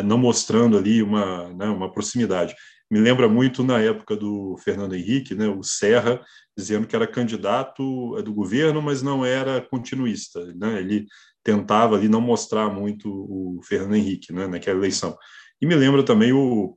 não 0.04 0.19
mostrando 0.19 0.76
ali 0.76 1.02
uma, 1.02 1.52
né, 1.54 1.66
uma 1.66 1.90
proximidade 1.90 2.54
me 2.92 3.00
lembra 3.00 3.26
muito 3.26 3.64
na 3.64 3.81
época 3.81 4.14
do 4.14 4.54
Fernando 4.59 4.95
Henrique, 4.95 5.35
né, 5.35 5.49
o 5.49 5.62
Serra 5.62 6.21
dizendo 6.54 6.87
que 6.87 6.95
era 6.95 7.07
candidato 7.07 8.19
é, 8.19 8.23
do 8.23 8.35
governo, 8.35 8.83
mas 8.83 9.00
não 9.00 9.25
era 9.25 9.62
continuista. 9.62 10.45
Né, 10.54 10.78
ele 10.81 11.07
tentava 11.42 11.96
ali 11.96 12.08
não 12.08 12.20
mostrar 12.20 12.68
muito 12.68 13.08
o 13.08 13.61
Fernando 13.64 13.96
Henrique 13.96 14.32
né, 14.32 14.46
naquela 14.46 14.78
eleição. 14.78 15.16
E 15.61 15.66
me 15.66 15.75
lembra 15.75 16.02
também 16.02 16.32
o 16.32 16.76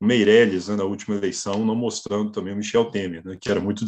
Meirelles, 0.00 0.68
né, 0.68 0.76
na 0.76 0.84
última 0.84 1.16
eleição, 1.16 1.64
não 1.64 1.74
mostrando 1.74 2.30
também 2.32 2.52
o 2.52 2.56
Michel 2.56 2.90
Temer, 2.90 3.24
né, 3.24 3.36
que 3.40 3.50
era 3.50 3.60
muito, 3.60 3.84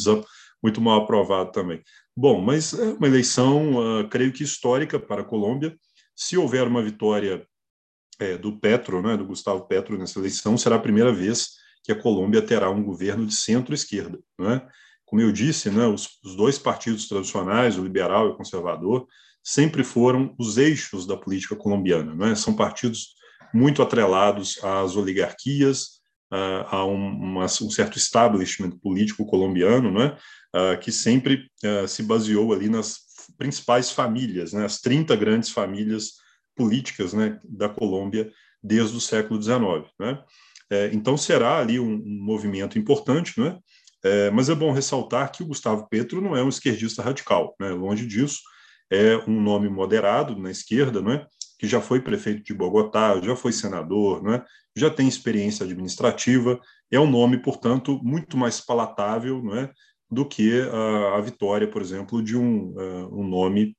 muito 0.62 0.80
mal 0.80 1.02
aprovado 1.02 1.50
também. 1.50 1.82
Bom, 2.16 2.40
mas 2.40 2.72
é 2.72 2.92
uma 2.92 3.06
eleição, 3.06 4.00
uh, 4.00 4.08
creio 4.08 4.32
que 4.32 4.44
histórica 4.44 4.98
para 4.98 5.22
a 5.22 5.24
Colômbia. 5.24 5.76
Se 6.14 6.36
houver 6.36 6.66
uma 6.66 6.82
vitória 6.82 7.44
é, 8.20 8.38
do 8.38 8.58
Petro, 8.58 9.02
né, 9.02 9.16
do 9.16 9.26
Gustavo 9.26 9.66
Petro 9.66 9.98
nessa 9.98 10.18
eleição, 10.18 10.56
será 10.56 10.76
a 10.76 10.80
primeira 10.80 11.12
vez 11.12 11.54
que 11.82 11.92
a 11.92 12.00
Colômbia 12.00 12.40
terá 12.40 12.70
um 12.70 12.82
governo 12.82 13.26
de 13.26 13.34
centro-esquerda. 13.34 14.18
Né? 14.38 14.66
Como 15.04 15.20
eu 15.20 15.32
disse, 15.32 15.70
né, 15.70 15.86
os, 15.86 16.08
os 16.24 16.36
dois 16.36 16.58
partidos 16.58 17.08
tradicionais, 17.08 17.76
o 17.76 17.82
liberal 17.82 18.28
e 18.28 18.30
o 18.30 18.36
conservador, 18.36 19.06
sempre 19.44 19.84
foram 19.84 20.34
os 20.38 20.56
eixos 20.56 21.06
da 21.06 21.16
política 21.16 21.54
colombiana. 21.54 22.14
Né? 22.14 22.34
São 22.34 22.54
partidos 22.54 23.14
muito 23.52 23.82
atrelados 23.82 24.58
às 24.64 24.96
oligarquias, 24.96 26.02
a 26.66 26.84
um, 26.84 26.94
uma, 26.94 27.44
um, 27.44 27.70
certo 27.70 27.96
establishment 27.96 28.72
político 28.82 29.24
colombiano, 29.24 29.92
né? 29.92 30.16
Uh, 30.54 30.78
que 30.80 30.90
sempre 30.90 31.48
uh, 31.64 31.86
se 31.86 32.02
baseou 32.02 32.52
ali 32.52 32.68
nas 32.68 32.98
principais 33.36 33.90
famílias, 33.90 34.52
né? 34.52 34.64
as 34.64 34.80
30 34.80 35.14
grandes 35.16 35.50
famílias 35.50 36.12
políticas 36.56 37.12
né? 37.12 37.38
da 37.44 37.68
Colômbia 37.68 38.30
desde 38.62 38.96
o 38.96 39.00
século 39.00 39.40
XIX. 39.40 39.60
Né? 39.98 40.22
É, 40.70 40.90
então, 40.92 41.16
será 41.16 41.58
ali 41.58 41.78
um, 41.78 41.94
um 41.94 42.24
movimento 42.24 42.78
importante, 42.78 43.38
né? 43.40 43.58
É, 44.04 44.30
mas 44.30 44.50
é 44.50 44.54
bom 44.54 44.70
ressaltar 44.70 45.32
que 45.32 45.42
o 45.42 45.46
Gustavo 45.46 45.88
Petro 45.88 46.20
não 46.20 46.36
é 46.36 46.42
um 46.42 46.48
esquerdista 46.48 47.02
radical, 47.02 47.54
né? 47.58 47.70
longe 47.70 48.06
disso, 48.06 48.40
é 48.90 49.16
um 49.28 49.40
nome 49.40 49.68
moderado 49.68 50.36
na 50.36 50.50
esquerda, 50.50 51.00
né? 51.00 51.26
que 51.58 51.66
já 51.66 51.80
foi 51.80 52.00
prefeito 52.00 52.42
de 52.42 52.52
Bogotá, 52.52 53.20
já 53.20 53.34
foi 53.36 53.52
senador, 53.52 54.22
né? 54.22 54.44
já 54.76 54.90
tem 54.90 55.06
experiência 55.08 55.64
administrativa, 55.64 56.60
é 56.90 56.98
um 56.98 57.10
nome, 57.10 57.38
portanto, 57.38 58.00
muito 58.02 58.36
mais 58.36 58.60
palatável 58.60 59.42
né? 59.42 59.70
do 60.10 60.26
que 60.26 60.60
a, 60.60 61.16
a 61.16 61.20
vitória, 61.20 61.68
por 61.68 61.80
exemplo, 61.80 62.22
de 62.22 62.36
um, 62.36 62.72
uh, 62.72 63.20
um 63.20 63.26
nome 63.26 63.76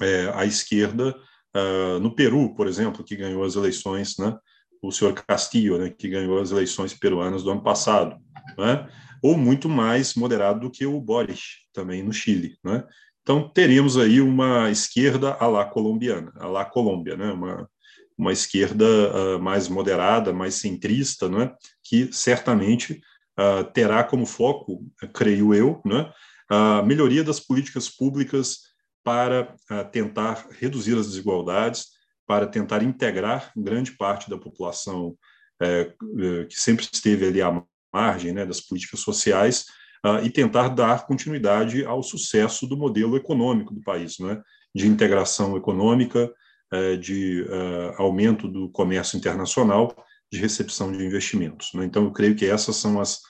é, 0.00 0.30
à 0.34 0.44
esquerda 0.44 1.16
uh, 1.56 2.00
no 2.00 2.14
Peru, 2.14 2.54
por 2.54 2.66
exemplo, 2.66 3.04
que 3.04 3.16
ganhou 3.16 3.44
as 3.44 3.54
eleições 3.54 4.16
né? 4.18 4.36
o 4.82 4.90
senhor 4.90 5.12
Castillo, 5.12 5.78
né, 5.78 5.90
que 5.90 6.08
ganhou 6.08 6.40
as 6.40 6.50
eleições 6.50 6.94
peruanas 6.94 7.42
do 7.42 7.50
ano 7.50 7.62
passado, 7.62 8.16
né, 8.56 8.88
ou 9.22 9.36
muito 9.36 9.68
mais 9.68 10.14
moderado 10.14 10.60
do 10.60 10.70
que 10.70 10.86
o 10.86 11.00
Boris, 11.00 11.58
também 11.72 12.02
no 12.02 12.12
Chile. 12.12 12.56
Né. 12.64 12.82
Então, 13.22 13.48
teremos 13.48 13.96
aí 13.96 14.20
uma 14.20 14.70
esquerda 14.70 15.36
à 15.38 15.46
la 15.46 15.64
colombiana, 15.64 16.32
à 16.36 16.46
la 16.46 16.64
Colômbia, 16.64 17.16
né, 17.16 17.32
uma, 17.32 17.68
uma 18.16 18.32
esquerda 18.32 18.84
uh, 18.84 19.38
mais 19.38 19.68
moderada, 19.68 20.32
mais 20.32 20.54
centrista, 20.54 21.28
né, 21.28 21.52
que 21.82 22.10
certamente 22.12 23.00
uh, 23.38 23.64
terá 23.72 24.02
como 24.02 24.26
foco, 24.26 24.84
creio 25.14 25.54
eu, 25.54 25.80
né, 25.84 26.10
a 26.48 26.82
melhoria 26.82 27.22
das 27.22 27.38
políticas 27.38 27.88
públicas 27.88 28.58
para 29.04 29.54
uh, 29.70 29.90
tentar 29.90 30.48
reduzir 30.58 30.96
as 30.96 31.06
desigualdades, 31.06 31.86
para 32.26 32.46
tentar 32.46 32.82
integrar 32.82 33.52
grande 33.56 33.92
parte 33.92 34.30
da 34.30 34.38
população 34.38 35.16
é, 35.60 35.92
é, 36.18 36.44
que 36.46 36.58
sempre 36.58 36.88
esteve 36.90 37.26
ali 37.26 37.42
à 37.42 37.62
margem 37.92 38.32
né, 38.32 38.46
das 38.46 38.60
políticas 38.60 39.00
sociais 39.00 39.66
uh, 40.04 40.24
e 40.24 40.30
tentar 40.30 40.68
dar 40.68 41.06
continuidade 41.06 41.84
ao 41.84 42.02
sucesso 42.02 42.66
do 42.66 42.76
modelo 42.76 43.16
econômico 43.16 43.74
do 43.74 43.82
país, 43.82 44.18
né, 44.18 44.42
de 44.74 44.86
integração 44.86 45.56
econômica, 45.56 46.32
uh, 46.72 46.96
de 46.98 47.42
uh, 47.42 48.02
aumento 48.02 48.48
do 48.48 48.68
comércio 48.70 49.16
internacional, 49.16 49.94
de 50.32 50.38
recepção 50.38 50.92
de 50.92 51.04
investimentos. 51.04 51.72
Né? 51.74 51.84
Então, 51.84 52.04
eu 52.04 52.12
creio 52.12 52.36
que 52.36 52.46
essas 52.46 52.76
são 52.76 53.00
as, 53.00 53.20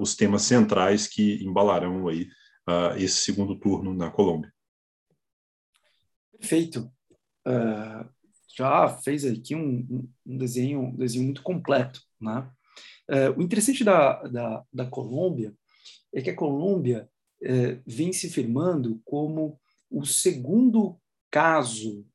os 0.00 0.16
temas 0.16 0.42
centrais 0.42 1.06
que 1.06 1.42
embalarão 1.42 2.08
aí 2.08 2.26
esse 2.96 3.18
segundo 3.18 3.56
turno 3.56 3.94
na 3.94 4.10
Colômbia. 4.10 4.52
Perfeito. 6.36 6.90
Uh, 7.46 8.08
já 8.56 8.88
fez 8.88 9.24
aqui 9.24 9.54
um, 9.54 10.08
um 10.26 10.36
desenho, 10.36 10.80
um 10.80 10.96
desenho 10.96 11.24
muito 11.24 11.42
completo, 11.42 12.00
né? 12.20 12.50
É, 13.08 13.30
o 13.30 13.40
interessante 13.40 13.84
da, 13.84 14.22
da, 14.24 14.64
da 14.72 14.86
Colômbia 14.86 15.54
é 16.16 16.22
que 16.22 16.30
a 16.30 16.34
Colômbia 16.34 17.10
é, 17.42 17.78
vem 17.86 18.10
se 18.10 18.30
firmando 18.30 19.00
como 19.04 19.60
o 19.90 20.06
segundo 20.06 20.98
caso 21.30 22.06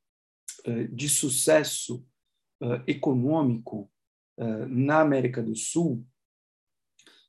é, 0.64 0.84
de 0.88 1.08
sucesso 1.08 2.04
é, 2.60 2.82
econômico 2.88 3.88
na 4.66 5.00
América 5.00 5.42
do 5.42 5.54
Sul 5.54 6.04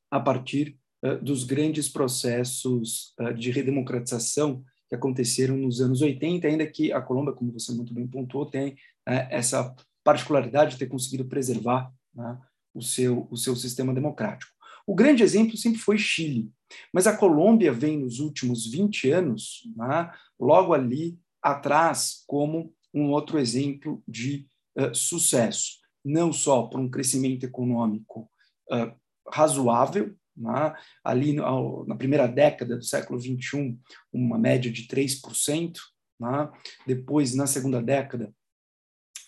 a 0.10 0.20
partir 0.20 0.80
dos 1.22 1.44
grandes 1.44 1.90
processos 1.90 3.14
de 3.38 3.52
redemocratização 3.52 4.64
que 4.90 4.96
aconteceram 4.96 5.58
nos 5.58 5.82
anos 5.82 6.02
80, 6.02 6.48
ainda 6.48 6.66
que 6.66 6.94
a 6.94 7.02
Colômbia, 7.02 7.34
como 7.34 7.52
você 7.52 7.74
muito 7.74 7.94
bem 7.94 8.08
pontuou, 8.08 8.50
tem 8.50 8.78
né, 9.06 9.28
essa 9.30 9.76
particularidade 10.04 10.72
de 10.72 10.80
ter 10.80 10.88
conseguido 10.88 11.26
preservar 11.26 11.94
né, 12.16 12.40
o, 12.74 12.82
seu, 12.82 13.28
o 13.30 13.36
seu 13.36 13.56
sistema 13.56 13.94
democrático. 13.94 14.53
O 14.86 14.96
grande 14.96 15.24
exemplo 15.24 15.56
sempre 15.56 15.80
foi 15.80 15.98
Chile, 15.98 16.52
mas 16.92 17.08
a 17.08 17.16
Colômbia 17.16 17.72
vem 17.72 18.00
nos 18.00 18.20
últimos 18.20 18.70
20 18.70 19.10
anos, 19.12 19.62
né, 19.76 20.12
logo 20.40 20.74
ali 20.74 21.18
atrás, 21.42 22.24
como 22.28 22.74
um 22.94 23.10
outro 23.12 23.40
exemplo 23.40 24.04
de 24.08 24.46
uh, 24.78 24.94
sucesso, 24.94 25.80
não 26.04 26.34
só 26.34 26.64
por 26.64 26.80
um 26.80 26.90
crescimento 26.90 27.46
econômico 27.46 28.30
uh, 28.72 28.94
razoável, 29.32 30.16
né, 30.36 30.76
ali 31.04 31.34
no, 31.34 31.86
na 31.86 31.96
primeira 31.96 32.28
década 32.28 32.76
do 32.76 32.84
século 32.84 33.20
XXI, 33.20 33.78
uma 34.12 34.38
média 34.38 34.72
de 34.72 34.88
3%, 34.88 35.74
né, 36.20 36.50
depois, 36.86 37.34
na 37.34 37.48
segunda 37.48 37.82
década, 37.82 38.34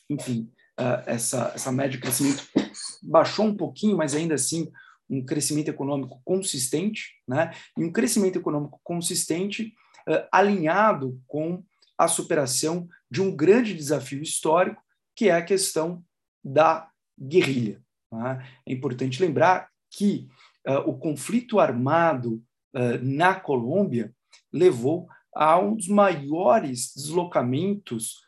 enfim, 0.10 0.52
uh, 0.80 1.02
essa, 1.06 1.52
essa 1.56 1.72
média 1.72 1.92
de 1.92 2.00
crescimento 2.00 2.46
baixou 3.02 3.46
um 3.46 3.56
pouquinho, 3.56 3.98
mas 3.98 4.14
ainda 4.14 4.36
assim 4.36 4.72
um 5.10 5.24
crescimento 5.24 5.70
econômico 5.70 6.22
consistente, 6.24 7.14
né? 7.28 7.52
E 7.78 7.84
um 7.84 7.92
crescimento 7.92 8.38
econômico 8.38 8.80
consistente 8.84 9.74
uh, 10.08 10.28
alinhado 10.32 11.22
com 11.28 11.64
a 11.98 12.08
superação 12.08 12.88
de 13.10 13.22
um 13.22 13.36
grande 13.36 13.74
desafio 13.74 14.22
histórico, 14.22 14.82
que 15.16 15.30
é 15.30 15.34
a 15.36 15.44
questão 15.44 16.04
da 16.44 16.90
guerrilha. 17.20 17.82
Tá? 18.10 18.46
É 18.68 18.74
importante 18.74 19.22
lembrar 19.22 19.70
que 19.90 20.28
uh, 20.68 20.90
o 20.90 20.98
conflito 20.98 21.60
armado 21.60 22.44
uh, 22.76 23.02
na 23.02 23.40
Colômbia 23.40 24.14
levou 24.52 25.08
a 25.34 25.58
um 25.60 25.76
dos 25.76 25.88
maiores 25.88 26.94
deslocamentos 26.96 28.24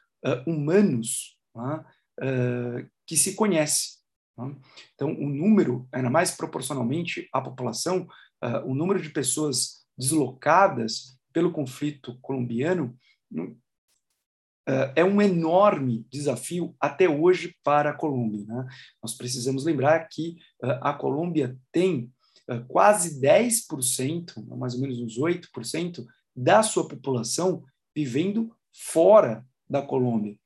humanos 0.46 1.38
tá? 1.54 1.86
que 3.06 3.16
se 3.16 3.34
conhece. 3.34 3.97
Tá? 4.38 4.56
Então, 4.94 5.12
o 5.12 5.28
número, 5.28 5.88
ainda 5.92 6.10
mais 6.10 6.32
proporcionalmente 6.32 7.28
à 7.34 7.42
população, 7.42 8.08
o 8.66 8.76
número 8.76 9.02
de 9.02 9.10
pessoas 9.10 9.88
deslocadas 9.98 11.18
pelo 11.34 11.52
conflito 11.52 12.18
colombiano 12.22 12.96
uh, 13.34 14.92
é 14.96 15.04
um 15.04 15.22
enorme 15.22 16.06
desafio 16.10 16.76
até 16.80 17.10
hoje 17.10 17.56
para 17.64 17.90
a 17.90 17.94
Colômbia. 17.94 18.46
Né? 18.46 18.68
Nós 19.02 19.16
precisamos 19.16 19.64
lembrar 19.64 20.08
que 20.08 20.38
uh, 20.64 20.82
a 20.82 20.94
Colômbia 20.94 21.58
tem 21.72 22.12
quase 22.70 23.20
10%, 23.20 24.42
mais 24.58 24.74
ou 24.74 24.80
menos 24.80 25.00
uns 25.02 25.20
8%, 25.20 26.06
da 26.34 26.64
sua 26.64 26.88
população 26.88 27.66
vivendo 27.94 28.56
fora 28.74 29.46
da 29.70 29.82
Colômbia. 29.82 30.40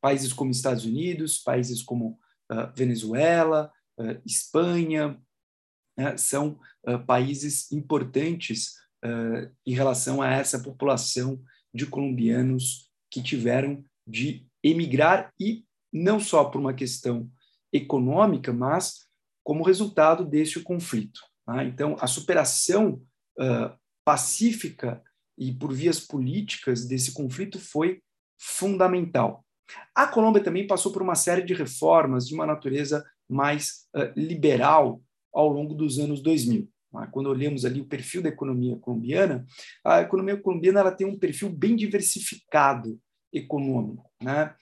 Países 0.00 0.32
como 0.32 0.50
Estados 0.50 0.84
Unidos, 0.84 1.38
países 1.38 1.84
como 1.84 2.18
Venezuela, 2.74 3.72
Espanha, 4.24 5.20
né, 5.96 6.16
são 6.16 6.58
países 7.06 7.70
importantes 7.72 8.74
em 9.64 9.74
relação 9.74 10.20
a 10.20 10.30
essa 10.30 10.60
população 10.60 11.42
de 11.74 11.86
colombianos 11.86 12.90
que 13.10 13.22
tiveram 13.22 13.84
de 14.06 14.46
emigrar 14.62 15.32
e 15.38 15.64
não 15.92 16.20
só 16.20 16.44
por 16.44 16.60
uma 16.60 16.74
questão 16.74 17.30
econômica, 17.72 18.52
mas 18.52 19.06
como 19.44 19.62
resultado 19.62 20.24
deste 20.24 20.60
conflito. 20.60 21.20
Tá? 21.44 21.64
Então, 21.64 21.96
a 22.00 22.06
superação 22.08 23.00
uh, 23.38 23.78
pacífica 24.04 25.00
e 25.38 25.52
por 25.52 25.72
vias 25.72 26.00
políticas 26.00 26.84
desse 26.84 27.12
conflito 27.12 27.60
foi 27.60 28.02
fundamental. 28.36 29.45
A 29.94 30.06
Colômbia 30.06 30.42
também 30.42 30.66
passou 30.66 30.92
por 30.92 31.02
uma 31.02 31.14
série 31.14 31.42
de 31.42 31.54
reformas 31.54 32.26
de 32.26 32.34
uma 32.34 32.46
natureza 32.46 33.04
mais 33.28 33.86
uh, 33.94 34.12
liberal 34.16 35.02
ao 35.32 35.48
longo 35.48 35.74
dos 35.74 35.98
anos 35.98 36.22
2000. 36.22 36.68
Tá? 36.92 37.06
Quando 37.08 37.28
olhamos 37.28 37.64
ali 37.64 37.80
o 37.80 37.86
perfil 37.86 38.22
da 38.22 38.28
economia 38.28 38.76
colombiana, 38.76 39.46
a 39.84 40.00
economia 40.00 40.36
colombiana 40.36 40.80
ela 40.80 40.92
tem 40.92 41.06
um 41.06 41.18
perfil 41.18 41.50
bem 41.50 41.76
diversificado 41.76 42.98
econômico. 43.32 44.10
Né? 44.22 44.54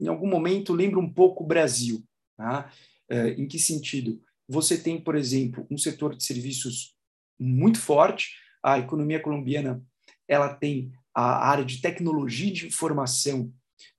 Em 0.00 0.08
algum 0.08 0.28
momento 0.28 0.72
lembra 0.72 0.98
um 0.98 1.12
pouco 1.12 1.44
o 1.44 1.46
Brasil. 1.46 2.02
Tá? 2.36 2.70
É, 3.08 3.30
em 3.30 3.46
que 3.46 3.58
sentido? 3.58 4.20
Você 4.48 4.76
tem, 4.76 5.00
por 5.00 5.14
exemplo, 5.14 5.66
um 5.70 5.78
setor 5.78 6.16
de 6.16 6.24
serviços 6.24 6.96
muito 7.38 7.80
forte. 7.80 8.32
A 8.62 8.78
economia 8.78 9.20
colombiana 9.20 9.82
ela 10.28 10.52
tem 10.52 10.90
a 11.14 11.48
área 11.48 11.64
de 11.64 11.80
tecnologia 11.80 12.52
de 12.52 12.66
informação, 12.66 13.52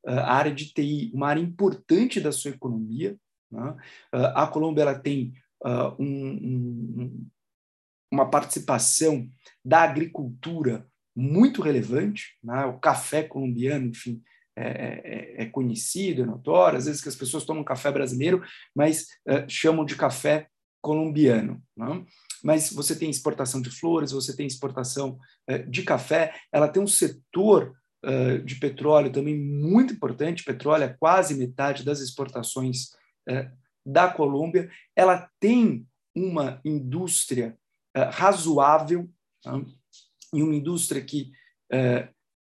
a 0.06 0.34
área 0.34 0.54
de 0.54 0.74
TI, 0.74 1.12
uma 1.14 1.28
área 1.28 1.42
importante 1.42 2.20
da 2.20 2.32
sua 2.32 2.52
economia. 2.52 3.18
Né? 3.52 3.76
A 4.12 4.48
Colômbia 4.48 4.84
ela 4.84 5.00
tem 5.00 5.34
uh, 5.64 5.96
um, 6.00 6.30
um, 6.32 7.28
uma 8.12 8.30
participação 8.30 9.30
da 9.64 9.82
agricultura 9.82 10.88
muito 11.16 11.62
relevante. 11.62 12.38
Né? 12.44 12.66
O 12.66 12.80
café 12.80 13.24
colombiano, 13.24 13.88
enfim, 13.88 14.22
é, 14.56 14.68
é, 14.68 15.44
é, 15.44 15.46
conhecido, 15.48 16.22
é 16.22 16.26
notório. 16.26 16.78
Às 16.78 16.86
vezes 16.86 17.02
que 17.02 17.10
as 17.10 17.16
pessoas 17.16 17.46
tomam 17.46 17.64
café 17.64 17.92
brasileiro, 17.92 18.44
mas 18.76 19.08
uh, 19.28 19.48
chamam 19.48 19.86
de 19.86 19.96
café 19.96 20.48
colombiano. 20.82 21.62
Né? 21.76 22.06
Mas 22.44 22.72
você 22.72 22.96
tem 22.96 23.10
exportação 23.10 23.62
de 23.62 23.70
flores, 23.70 24.12
você 24.12 24.36
tem 24.36 24.46
exportação 24.46 25.18
uh, 25.50 25.70
de 25.70 25.84
café. 25.84 26.34
Ela 26.52 26.68
tem 26.68 26.82
um 26.82 26.88
setor 26.88 27.76
uh, 28.06 28.40
de 28.44 28.56
petróleo 28.56 29.12
também 29.12 29.38
muito 29.38 29.94
importante. 29.94 30.44
Petróleo 30.44 30.84
é 30.84 30.96
quase 31.00 31.36
metade 31.36 31.84
das 31.84 32.00
exportações 32.00 32.96
da 33.84 34.08
Colômbia. 34.08 34.70
Ela 34.96 35.28
tem 35.40 35.84
uma 36.16 36.62
indústria 36.64 37.58
razoável. 38.12 39.10
Né? 39.44 39.66
em 40.32 40.44
uma 40.44 40.54
indústria 40.54 41.02
que 41.02 41.32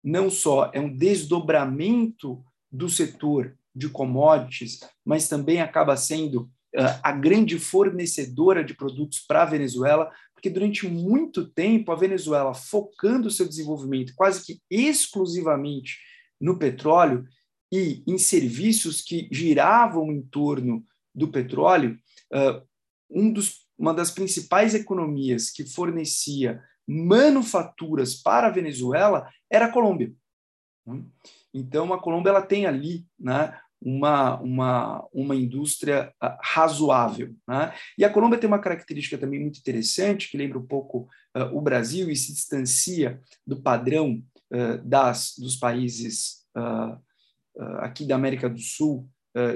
não 0.02 0.28
só 0.28 0.72
é 0.74 0.80
um 0.80 0.92
desdobramento 0.96 2.44
do 2.70 2.88
setor 2.88 3.56
de 3.74 3.88
commodities, 3.88 4.80
mas 5.04 5.28
também 5.28 5.60
acaba 5.60 5.96
sendo 5.96 6.50
a 7.02 7.12
grande 7.12 7.58
fornecedora 7.58 8.64
de 8.64 8.74
produtos 8.74 9.20
para 9.20 9.42
a 9.42 9.46
Venezuela, 9.46 10.10
porque 10.42 10.50
durante 10.50 10.88
muito 10.88 11.48
tempo 11.48 11.92
a 11.92 11.94
Venezuela, 11.94 12.52
focando 12.52 13.30
seu 13.30 13.46
desenvolvimento 13.46 14.12
quase 14.16 14.44
que 14.44 14.60
exclusivamente 14.68 16.00
no 16.40 16.58
petróleo 16.58 17.24
e 17.72 18.02
em 18.08 18.18
serviços 18.18 19.02
que 19.02 19.28
giravam 19.30 20.10
em 20.10 20.20
torno 20.20 20.84
do 21.14 21.28
petróleo, 21.28 21.96
é, 22.32 22.60
um 23.08 23.32
dos, 23.32 23.68
uma 23.78 23.94
das 23.94 24.10
principais 24.10 24.74
economias 24.74 25.48
que 25.48 25.64
fornecia 25.64 26.60
manufaturas 26.88 28.16
para 28.16 28.48
a 28.48 28.50
Venezuela 28.50 29.30
era 29.48 29.66
a 29.66 29.72
Colômbia. 29.72 30.12
Então, 31.54 31.92
a 31.92 32.02
Colômbia 32.02 32.30
ela 32.30 32.42
tem 32.42 32.66
ali 32.66 33.06
né, 33.16 33.56
uma, 33.84 34.40
uma, 34.40 35.08
uma 35.12 35.34
indústria 35.34 36.12
uh, 36.22 36.36
razoável. 36.40 37.34
Né? 37.46 37.74
E 37.98 38.04
a 38.04 38.10
Colômbia 38.10 38.38
tem 38.38 38.48
uma 38.48 38.58
característica 38.58 39.18
também 39.18 39.40
muito 39.40 39.58
interessante, 39.58 40.30
que 40.30 40.36
lembra 40.36 40.58
um 40.58 40.66
pouco 40.66 41.08
uh, 41.36 41.56
o 41.56 41.60
Brasil 41.60 42.10
e 42.10 42.16
se 42.16 42.32
distancia 42.32 43.20
do 43.46 43.60
padrão 43.60 44.22
uh, 44.52 44.78
das, 44.84 45.34
dos 45.38 45.56
países 45.56 46.42
aqui 47.78 48.04
da 48.04 48.14
América 48.14 48.46
do 48.46 48.58
Sul 48.58 49.08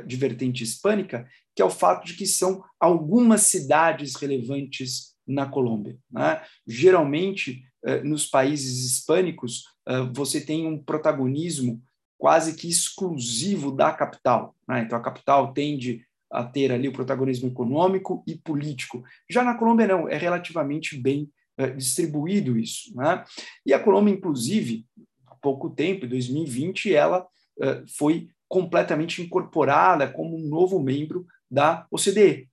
de 0.07 0.17
vertente 0.17 0.65
hispânica, 0.65 1.29
que 1.55 1.61
é 1.61 1.65
o 1.65 1.69
fato 1.69 2.07
de 2.07 2.15
que 2.15 2.27
são 2.27 2.65
algumas 2.81 3.43
cidades 3.43 4.15
relevantes 4.15 5.15
na 5.27 5.45
Colômbia. 5.45 5.99
Né? 6.11 6.43
Geralmente, 6.67 7.62
nos 8.03 8.25
países 8.25 8.83
hispânicos, 8.91 9.65
você 10.15 10.41
tem 10.41 10.67
um 10.67 10.83
protagonismo 10.83 11.83
quase 12.18 12.55
que 12.55 12.68
exclusivo 12.68 13.70
da 13.70 13.92
capital. 13.92 14.55
Né? 14.68 14.83
Então, 14.83 14.98
a 14.98 15.02
capital 15.02 15.52
tende 15.52 16.05
a 16.31 16.44
ter 16.44 16.72
ali 16.72 16.88
o 16.88 16.92
protagonismo 16.92 17.48
econômico 17.48 18.22
e 18.26 18.37
político. 18.37 19.05
Já 19.31 19.44
na 19.44 19.55
Colômbia, 19.55 19.87
não, 19.87 20.09
é 20.09 20.16
relativamente 20.16 20.96
bem 20.96 21.31
eh, 21.57 21.70
distribuído 21.70 22.59
isso. 22.59 22.94
Né? 22.96 23.24
E 23.64 23.72
a 23.72 23.79
Colômbia, 23.79 24.12
inclusive, 24.12 24.85
há 25.26 25.35
pouco 25.37 25.70
tempo, 25.70 26.05
em 26.05 26.09
2020, 26.09 26.94
ela 26.94 27.26
foi 27.96 28.29
completamente 28.48 29.22
incorporada 29.22 30.07
como 30.11 30.37
um 30.37 30.48
novo 30.48 30.79
membro 30.79 31.26
da 31.50 31.87
OCDE. 31.90 32.48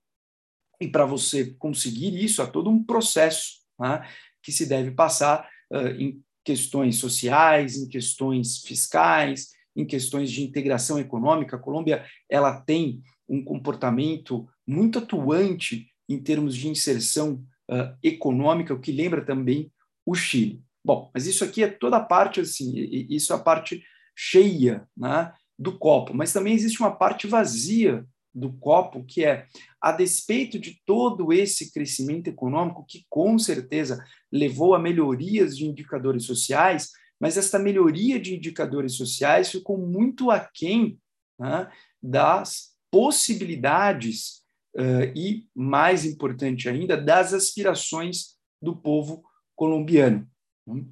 E 0.80 0.88
para 0.88 1.06
você 1.06 1.54
conseguir 1.58 2.22
isso, 2.22 2.42
há 2.42 2.48
todo 2.48 2.70
um 2.70 2.84
processo 2.84 3.62
né, 3.80 4.08
que 4.42 4.52
se 4.52 4.66
deve 4.66 4.92
passar 4.92 5.48
uh, 5.72 5.88
em 5.88 6.22
questões 6.44 6.98
sociais, 6.98 7.78
em 7.78 7.88
questões 7.88 8.60
fiscais, 8.60 9.53
em 9.76 9.86
questões 9.86 10.32
de 10.32 10.44
integração 10.44 11.00
econômica. 11.00 11.56
A 11.56 11.60
Colômbia 11.60 12.06
ela 12.30 12.60
tem 12.62 13.02
um 13.28 13.44
comportamento 13.44 14.48
muito 14.68 15.00
atuante 15.00 15.88
em 16.08 16.20
termos 16.20 16.56
de 16.56 16.68
inserção 16.68 17.44
uh, 17.70 17.96
econômica, 18.04 18.74
o 18.74 18.80
que 18.80 18.92
lembra 18.92 19.26
também 19.26 19.72
o 20.06 20.14
Chile. 20.14 20.62
Bom, 20.86 21.10
mas 21.14 21.28
isso 21.28 21.44
aqui 21.44 21.64
é 21.64 21.68
toda 21.68 21.98
a 21.98 22.04
parte 22.04 22.42
assim, 22.42 22.74
isso 23.10 23.32
é 23.32 23.36
a 23.36 23.40
parte 23.40 23.82
cheia 24.16 24.88
né, 24.96 25.34
do 25.58 25.78
copo, 25.78 26.14
mas 26.14 26.34
também 26.34 26.54
existe 26.54 26.80
uma 26.80 26.92
parte 26.92 27.26
vazia 27.26 28.06
do 28.34 28.52
copo, 28.52 29.04
que 29.06 29.24
é, 29.24 29.46
a 29.80 29.92
despeito 29.92 30.58
de 30.58 30.82
todo 30.86 31.32
esse 31.32 31.72
crescimento 31.72 32.28
econômico, 32.28 32.86
que 32.88 33.06
com 33.10 33.38
certeza 33.38 34.04
levou 34.32 34.74
a 34.74 34.80
melhorias 34.80 35.56
de 35.56 35.66
indicadores 35.66 36.26
sociais, 36.26 36.90
mas 37.24 37.38
esta 37.38 37.58
melhoria 37.58 38.20
de 38.20 38.36
indicadores 38.36 38.96
sociais 38.96 39.50
ficou 39.50 39.78
muito 39.78 40.30
aquém 40.30 41.00
né, 41.40 41.72
das 42.02 42.74
possibilidades 42.92 44.42
uh, 44.76 45.06
e, 45.16 45.48
mais 45.56 46.04
importante 46.04 46.68
ainda, 46.68 46.98
das 46.98 47.34
aspirações 47.34 48.36
do 48.62 48.76
povo 48.76 49.24
colombiano. 49.56 50.30
Uh, 50.68 50.84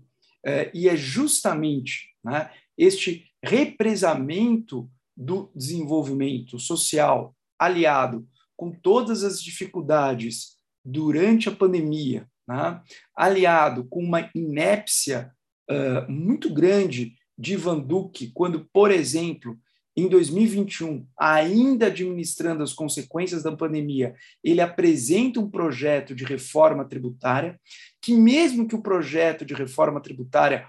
e 0.73 0.87
é 0.87 0.95
justamente 0.95 2.15
né, 2.23 2.49
este 2.77 3.29
represamento 3.43 4.89
do 5.17 5.51
desenvolvimento 5.53 6.57
social 6.57 7.35
aliado 7.59 8.25
com 8.55 8.71
todas 8.71 9.25
as 9.25 9.43
dificuldades 9.43 10.55
durante 10.81 11.49
a 11.49 11.51
pandemia, 11.53 12.25
né? 12.47 12.81
aliado 13.17 13.83
com 13.89 14.01
uma 14.01 14.31
inépcia 14.33 15.29
muito 16.07 16.53
grande 16.53 17.13
de 17.37 17.55
Van 17.55 17.79
Duque, 17.79 18.31
quando, 18.33 18.67
por 18.71 18.91
exemplo, 18.91 19.57
em 19.95 20.07
2021, 20.07 21.05
ainda 21.19 21.87
administrando 21.87 22.63
as 22.63 22.71
consequências 22.71 23.43
da 23.43 23.55
pandemia, 23.55 24.15
ele 24.43 24.61
apresenta 24.61 25.39
um 25.39 25.49
projeto 25.49 26.15
de 26.15 26.23
reforma 26.23 26.87
tributária, 26.87 27.59
que, 28.01 28.13
mesmo 28.13 28.67
que 28.67 28.75
o 28.75 28.81
projeto 28.81 29.43
de 29.43 29.53
reforma 29.53 30.01
tributária 30.01 30.67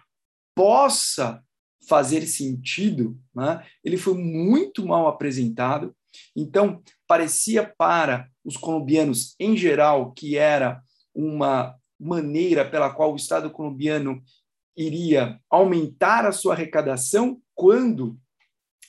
possa 0.57 1.43
fazer 1.89 2.23
sentido, 2.23 3.19
né, 3.35 3.65
ele 3.85 3.97
foi 3.97 4.15
muito 4.15 4.87
mal 4.87 5.07
apresentado. 5.07 5.95
Então, 6.37 6.83
parecia 7.07 7.65
para 7.65 8.29
os 8.45 8.57
colombianos, 8.57 9.35
em 9.39 9.57
geral, 9.57 10.13
que 10.13 10.37
era 10.37 10.83
uma 11.15 11.75
maneira 11.99 12.69
pela 12.69 12.91
qual 12.91 13.13
o 13.13 13.17
Estado 13.17 13.51
colombiano 13.51 14.23
iria 14.77 15.39
aumentar 15.51 16.27
a 16.27 16.33
sua 16.33 16.55
arrecadação 16.55 17.41
quando 17.55 18.19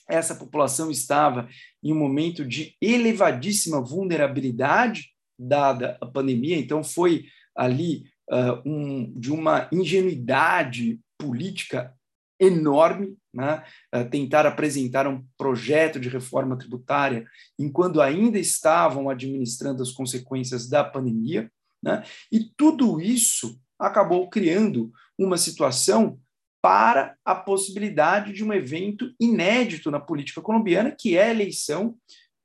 essa 0.08 0.34
população 0.34 0.90
estava 0.90 1.48
em 1.82 1.92
um 1.92 1.98
momento 1.98 2.44
de 2.44 2.76
elevadíssima 2.80 3.80
vulnerabilidade, 3.80 5.10
dada 5.38 5.98
a 6.00 6.06
pandemia, 6.06 6.56
então 6.56 6.84
foi 6.84 7.24
ali 7.56 8.04
uh, 8.30 8.68
um, 8.68 9.18
de 9.18 9.32
uma 9.32 9.68
ingenuidade 9.72 11.00
política 11.18 11.94
enorme, 12.38 13.16
né? 13.32 13.64
uh, 13.94 14.08
tentar 14.08 14.46
apresentar 14.46 15.06
um 15.06 15.24
projeto 15.36 15.98
de 15.98 16.08
reforma 16.08 16.58
tributária 16.58 17.26
enquanto 17.58 18.00
ainda 18.00 18.38
estavam 18.38 19.08
administrando 19.08 19.82
as 19.82 19.92
consequências 19.92 20.68
da 20.68 20.84
pandemia, 20.84 21.50
né? 21.82 22.02
e 22.30 22.50
tudo 22.56 23.00
isso 23.00 23.58
acabou 23.78 24.28
criando 24.28 24.92
uma 25.18 25.36
situação 25.36 26.18
para 26.62 27.14
a 27.24 27.34
possibilidade 27.34 28.32
de 28.32 28.42
um 28.42 28.52
evento 28.52 29.12
inédito 29.20 29.90
na 29.90 30.00
política 30.00 30.40
colombiana, 30.40 30.90
que 30.90 31.16
é 31.16 31.24
a 31.24 31.30
eleição 31.30 31.94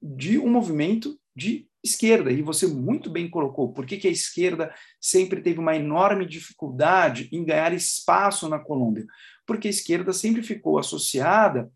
de 0.01 0.37
um 0.37 0.49
movimento 0.49 1.17
de 1.35 1.69
esquerda. 1.83 2.31
E 2.31 2.41
você 2.41 2.67
muito 2.67 3.09
bem 3.09 3.29
colocou 3.29 3.71
por 3.71 3.85
que, 3.85 3.97
que 3.97 4.07
a 4.07 4.11
esquerda 4.11 4.73
sempre 4.99 5.41
teve 5.41 5.59
uma 5.59 5.75
enorme 5.75 6.25
dificuldade 6.25 7.29
em 7.31 7.45
ganhar 7.45 7.73
espaço 7.73 8.49
na 8.49 8.59
Colômbia. 8.59 9.05
Porque 9.45 9.67
a 9.67 9.71
esquerda 9.71 10.11
sempre 10.11 10.43
ficou 10.43 10.77
associada 10.77 11.71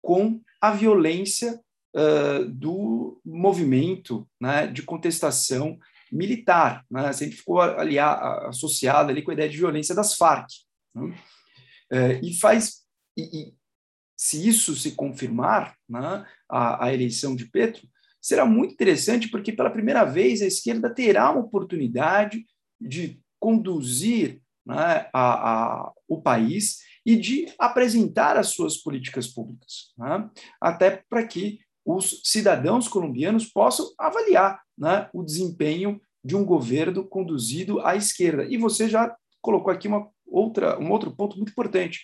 com 0.00 0.40
a 0.60 0.70
violência 0.70 1.60
uh, 1.96 2.44
do 2.48 3.20
movimento 3.24 4.28
né, 4.40 4.66
de 4.66 4.82
contestação 4.82 5.78
militar, 6.12 6.84
né? 6.90 7.12
sempre 7.12 7.36
ficou 7.36 7.60
ali, 7.60 7.98
associada 7.98 9.10
ali 9.10 9.22
com 9.22 9.30
a 9.30 9.34
ideia 9.34 9.48
de 9.48 9.56
violência 9.56 9.94
das 9.94 10.14
Farc. 10.14 10.48
Né? 10.94 11.18
É, 11.90 12.20
e 12.22 12.34
faz 12.38 12.82
e, 13.16 13.22
e, 13.22 13.54
se 14.18 14.46
isso 14.46 14.74
se 14.74 14.92
confirmar, 14.92 15.76
né, 15.88 16.26
a, 16.48 16.86
a, 16.86 16.94
eleição 16.94 17.36
de 17.36 17.46
Petro, 17.46 17.88
será 18.20 18.44
muito 18.44 18.74
interessante, 18.74 19.28
porque 19.28 19.52
pela 19.52 19.70
primeira 19.70 20.04
vez 20.04 20.42
a 20.42 20.46
esquerda 20.46 20.92
terá 20.92 21.30
uma 21.30 21.40
oportunidade 21.40 22.44
de 22.80 23.20
conduzir 23.38 24.42
né, 24.66 25.08
a, 25.12 25.52
a, 25.84 25.92
o 26.08 26.20
país 26.20 26.78
e 27.06 27.16
de 27.16 27.46
apresentar 27.58 28.36
as 28.36 28.48
suas 28.48 28.76
políticas 28.76 29.28
públicas, 29.28 29.92
né, 29.96 30.28
até 30.60 31.02
para 31.08 31.26
que 31.26 31.60
os 31.90 32.20
cidadãos 32.22 32.86
colombianos 32.86 33.46
possam 33.46 33.90
avaliar 33.98 34.60
né, 34.76 35.08
o 35.10 35.22
desempenho 35.22 35.98
de 36.22 36.36
um 36.36 36.44
governo 36.44 37.02
conduzido 37.02 37.80
à 37.80 37.96
esquerda. 37.96 38.44
E 38.44 38.58
você 38.58 38.90
já 38.90 39.16
colocou 39.40 39.72
aqui 39.72 39.88
uma 39.88 40.06
outra, 40.26 40.78
um 40.78 40.90
outro 40.90 41.10
ponto 41.16 41.36
muito 41.36 41.48
importante. 41.48 42.02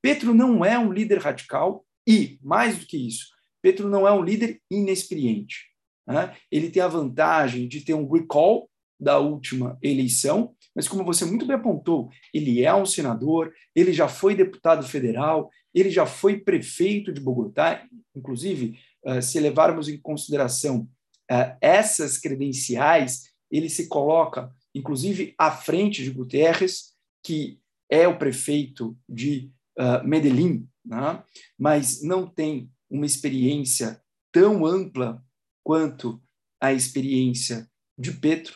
Petro 0.00 0.32
não 0.32 0.64
é 0.64 0.78
um 0.78 0.92
líder 0.92 1.18
radical 1.18 1.84
e, 2.06 2.38
mais 2.40 2.78
do 2.78 2.86
que 2.86 2.96
isso, 2.96 3.26
Petro 3.60 3.88
não 3.88 4.06
é 4.06 4.12
um 4.12 4.22
líder 4.22 4.60
inexperiente. 4.70 5.64
Né? 6.06 6.36
Ele 6.48 6.70
tem 6.70 6.80
a 6.80 6.86
vantagem 6.86 7.66
de 7.66 7.80
ter 7.80 7.94
um 7.94 8.08
recall 8.08 8.70
da 9.00 9.18
última 9.18 9.76
eleição, 9.82 10.54
mas 10.76 10.86
como 10.86 11.04
você 11.04 11.24
muito 11.24 11.44
bem 11.44 11.56
apontou, 11.56 12.08
ele 12.32 12.62
é 12.62 12.72
um 12.72 12.86
senador, 12.86 13.52
ele 13.74 13.92
já 13.92 14.06
foi 14.06 14.36
deputado 14.36 14.86
federal, 14.86 15.50
ele 15.74 15.90
já 15.90 16.06
foi 16.06 16.38
prefeito 16.38 17.12
de 17.12 17.20
Bogotá, 17.20 17.84
inclusive, 18.14 18.78
se 19.22 19.38
levarmos 19.40 19.88
em 19.88 19.98
consideração 19.98 20.88
eh, 21.30 21.56
essas 21.60 22.18
credenciais, 22.18 23.30
ele 23.50 23.68
se 23.68 23.88
coloca, 23.88 24.54
inclusive, 24.74 25.34
à 25.38 25.50
frente 25.50 26.02
de 26.02 26.10
Guterres, 26.10 26.94
que 27.22 27.58
é 27.90 28.06
o 28.06 28.18
prefeito 28.18 28.98
de 29.08 29.50
uh, 29.78 30.06
Medellín, 30.06 30.68
né? 30.84 31.22
mas 31.58 32.02
não 32.02 32.26
tem 32.26 32.70
uma 32.90 33.06
experiência 33.06 34.02
tão 34.32 34.66
ampla 34.66 35.24
quanto 35.62 36.22
a 36.60 36.72
experiência 36.72 37.68
de 37.96 38.12
Petro. 38.12 38.54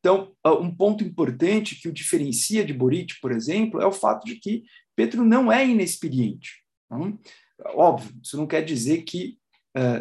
Então, 0.00 0.34
um 0.44 0.74
ponto 0.74 1.04
importante 1.04 1.80
que 1.80 1.88
o 1.88 1.92
diferencia 1.92 2.64
de 2.64 2.72
Boric, 2.72 3.20
por 3.20 3.32
exemplo, 3.32 3.80
é 3.80 3.86
o 3.86 3.92
fato 3.92 4.24
de 4.24 4.36
que 4.36 4.64
Petro 4.96 5.24
não 5.24 5.52
é 5.52 5.66
inexperiente. 5.66 6.64
Não? 6.90 7.18
Óbvio, 7.66 8.12
isso 8.22 8.36
não 8.36 8.46
quer 8.46 8.64
dizer 8.64 9.02
que 9.02 9.38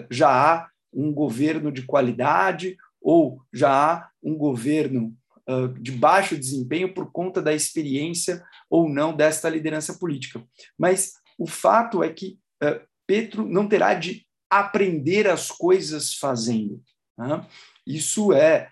já 0.09 0.29
há 0.29 0.69
um 0.93 1.13
governo 1.13 1.71
de 1.71 1.83
qualidade 1.83 2.75
ou 3.01 3.41
já 3.53 3.69
há 3.69 4.09
um 4.21 4.35
governo 4.35 5.15
de 5.79 5.91
baixo 5.91 6.37
desempenho 6.37 6.93
por 6.93 7.11
conta 7.11 7.41
da 7.41 7.53
experiência 7.53 8.43
ou 8.69 8.87
não 8.87 9.15
desta 9.15 9.49
liderança 9.49 9.97
política. 9.97 10.43
Mas 10.77 11.13
o 11.39 11.47
fato 11.47 12.03
é 12.03 12.09
que 12.09 12.37
uh, 12.63 12.79
Petro 13.07 13.47
não 13.47 13.67
terá 13.67 13.95
de 13.95 14.27
aprender 14.49 15.27
as 15.27 15.49
coisas 15.49 16.13
fazendo. 16.13 16.83
Né? 17.17 17.45
Isso 17.87 18.33
é 18.33 18.71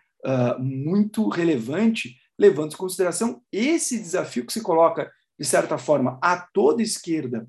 muito 0.59 1.29
relevante, 1.29 2.17
levando 2.37 2.73
em 2.73 2.77
consideração 2.77 3.41
esse 3.51 3.97
desafio 3.97 4.45
que 4.45 4.51
se 4.51 4.61
coloca, 4.61 5.11
de 5.39 5.45
certa 5.45 5.77
forma, 5.77 6.19
a 6.21 6.37
toda 6.53 6.81
esquerda 6.81 7.47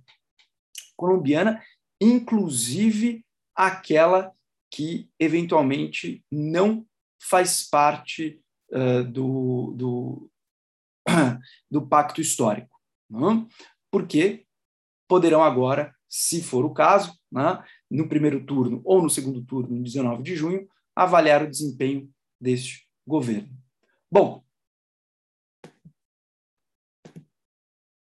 colombiana, 0.97 1.61
inclusive 2.01 3.25
aquela 3.59 4.33
que 4.71 5.11
eventualmente 5.19 6.25
não 6.31 6.87
faz 7.21 7.69
parte 7.69 8.41
uh, 8.71 9.03
do, 9.03 9.75
do, 9.77 10.31
do 11.69 11.85
pacto 11.85 12.21
histórico. 12.21 12.81
Né? 13.11 13.47
Porque 13.91 14.47
poderão 15.09 15.43
agora, 15.43 15.93
se 16.09 16.41
for 16.41 16.65
o 16.65 16.73
caso, 16.73 17.19
né, 17.33 17.65
no 17.91 18.09
primeiro 18.09 18.47
turno 18.47 18.81
ou 18.85 19.03
no 19.03 19.11
segundo 19.11 19.45
turno, 19.45 19.75
no 19.75 19.83
19 19.83 20.23
de 20.23 20.37
junho, 20.37 20.69
avaliar 20.95 21.43
o 21.43 21.51
desempenho 21.51 22.09
deste 22.41 22.87
governo. 23.05 23.51
Bom, 24.11 24.45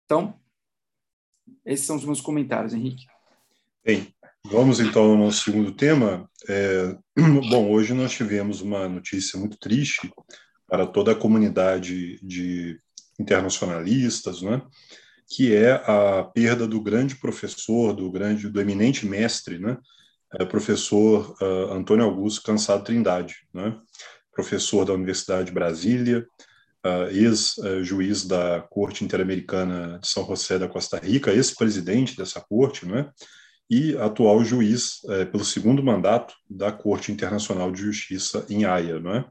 então, 0.04 0.38
esses 1.64 1.86
são 1.86 1.96
os 1.96 2.04
meus 2.04 2.20
comentários, 2.20 2.74
Henrique. 2.74 3.06
Bem, 3.84 4.14
vamos 4.50 4.80
então 4.80 5.10
ao 5.10 5.16
nosso 5.16 5.44
segundo 5.44 5.72
tema. 5.72 6.28
É, 6.48 6.96
bom, 7.50 7.70
hoje 7.70 7.92
nós 7.92 8.12
tivemos 8.12 8.60
uma 8.60 8.88
notícia 8.88 9.38
muito 9.38 9.58
triste 9.58 10.12
para 10.68 10.86
toda 10.86 11.12
a 11.12 11.16
comunidade 11.16 12.18
de 12.22 12.78
internacionalistas, 13.18 14.42
né? 14.42 14.62
que 15.28 15.54
é 15.54 15.72
a 15.72 16.22
perda 16.22 16.66
do 16.66 16.80
grande 16.80 17.16
professor, 17.16 17.92
do 17.92 18.10
grande, 18.10 18.48
do 18.48 18.60
eminente 18.60 19.04
mestre, 19.06 19.58
né? 19.58 19.76
É, 20.38 20.44
professor 20.44 21.36
uh, 21.40 21.72
Antônio 21.72 22.04
Augusto 22.04 22.42
Cansado 22.42 22.84
Trindade, 22.84 23.36
né? 23.54 23.76
professor 24.32 24.84
da 24.84 24.92
Universidade 24.92 25.46
de 25.46 25.52
Brasília, 25.52 26.26
uh, 26.84 27.08
ex-juiz 27.10 28.24
da 28.24 28.60
Corte 28.70 29.04
Interamericana 29.04 29.98
de 30.00 30.08
São 30.08 30.24
José 30.26 30.58
da 30.58 30.68
Costa 30.68 30.98
Rica, 30.98 31.32
ex-presidente 31.32 32.16
dessa 32.16 32.40
corte, 32.40 32.86
né? 32.86 33.10
E 33.68 33.96
atual 33.96 34.44
juiz 34.44 35.02
uh, 35.04 35.26
pelo 35.30 35.44
segundo 35.44 35.82
mandato 35.82 36.34
da 36.48 36.70
Corte 36.70 37.10
Internacional 37.10 37.70
de 37.70 37.80
Justiça 37.80 38.46
em 38.48 38.64
Haia, 38.64 39.00
não 39.00 39.14
é? 39.14 39.24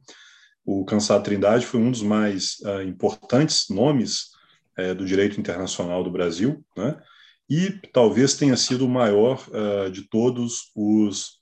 o 0.65 0.83
Cansado 0.83 1.23
Trindade 1.23 1.65
foi 1.65 1.79
um 1.79 1.91
dos 1.91 2.01
mais 2.01 2.57
uh, 2.61 2.81
importantes 2.81 3.69
nomes 3.69 4.31
uh, 4.79 4.95
do 4.95 5.05
direito 5.05 5.39
internacional 5.39 6.03
do 6.03 6.09
Brasil, 6.09 6.65
né? 6.75 6.99
e 7.47 7.79
talvez 7.93 8.33
tenha 8.33 8.57
sido 8.57 8.85
o 8.85 8.89
maior 8.89 9.45
uh, 9.49 9.91
de 9.91 10.09
todos 10.09 10.71
os, 10.75 11.39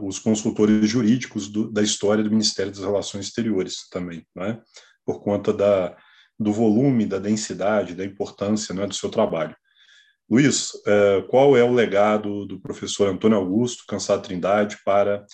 os 0.00 0.20
consultores 0.20 0.88
jurídicos 0.88 1.48
do, 1.48 1.68
da 1.72 1.82
história 1.82 2.22
do 2.22 2.30
Ministério 2.30 2.70
das 2.70 2.80
Relações 2.80 3.26
Exteriores 3.26 3.88
também, 3.90 4.24
né? 4.36 4.60
por 5.04 5.20
conta 5.22 5.52
da, 5.52 5.96
do 6.38 6.52
volume, 6.52 7.06
da 7.06 7.18
densidade, 7.18 7.94
da 7.94 8.04
importância 8.04 8.72
né, 8.74 8.86
do 8.86 8.94
seu 8.94 9.08
trabalho. 9.08 9.56
Luiz, 10.30 10.72
qual 11.28 11.56
é 11.56 11.64
o 11.64 11.72
legado 11.72 12.46
do 12.46 12.60
professor 12.60 13.08
Antônio 13.08 13.36
Augusto 13.36 13.84
Cansado 13.84 14.22
Trindade 14.22 14.78
para 14.84 15.26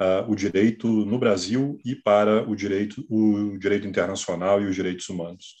uh, 0.00 0.30
o 0.30 0.34
direito 0.34 0.88
no 0.88 1.18
Brasil 1.18 1.78
e 1.84 1.94
para 1.94 2.48
o 2.48 2.54
direito, 2.54 3.04
o 3.08 3.56
direito 3.58 3.86
internacional 3.86 4.60
e 4.60 4.66
os 4.66 4.74
direitos 4.74 5.08
humanos. 5.08 5.60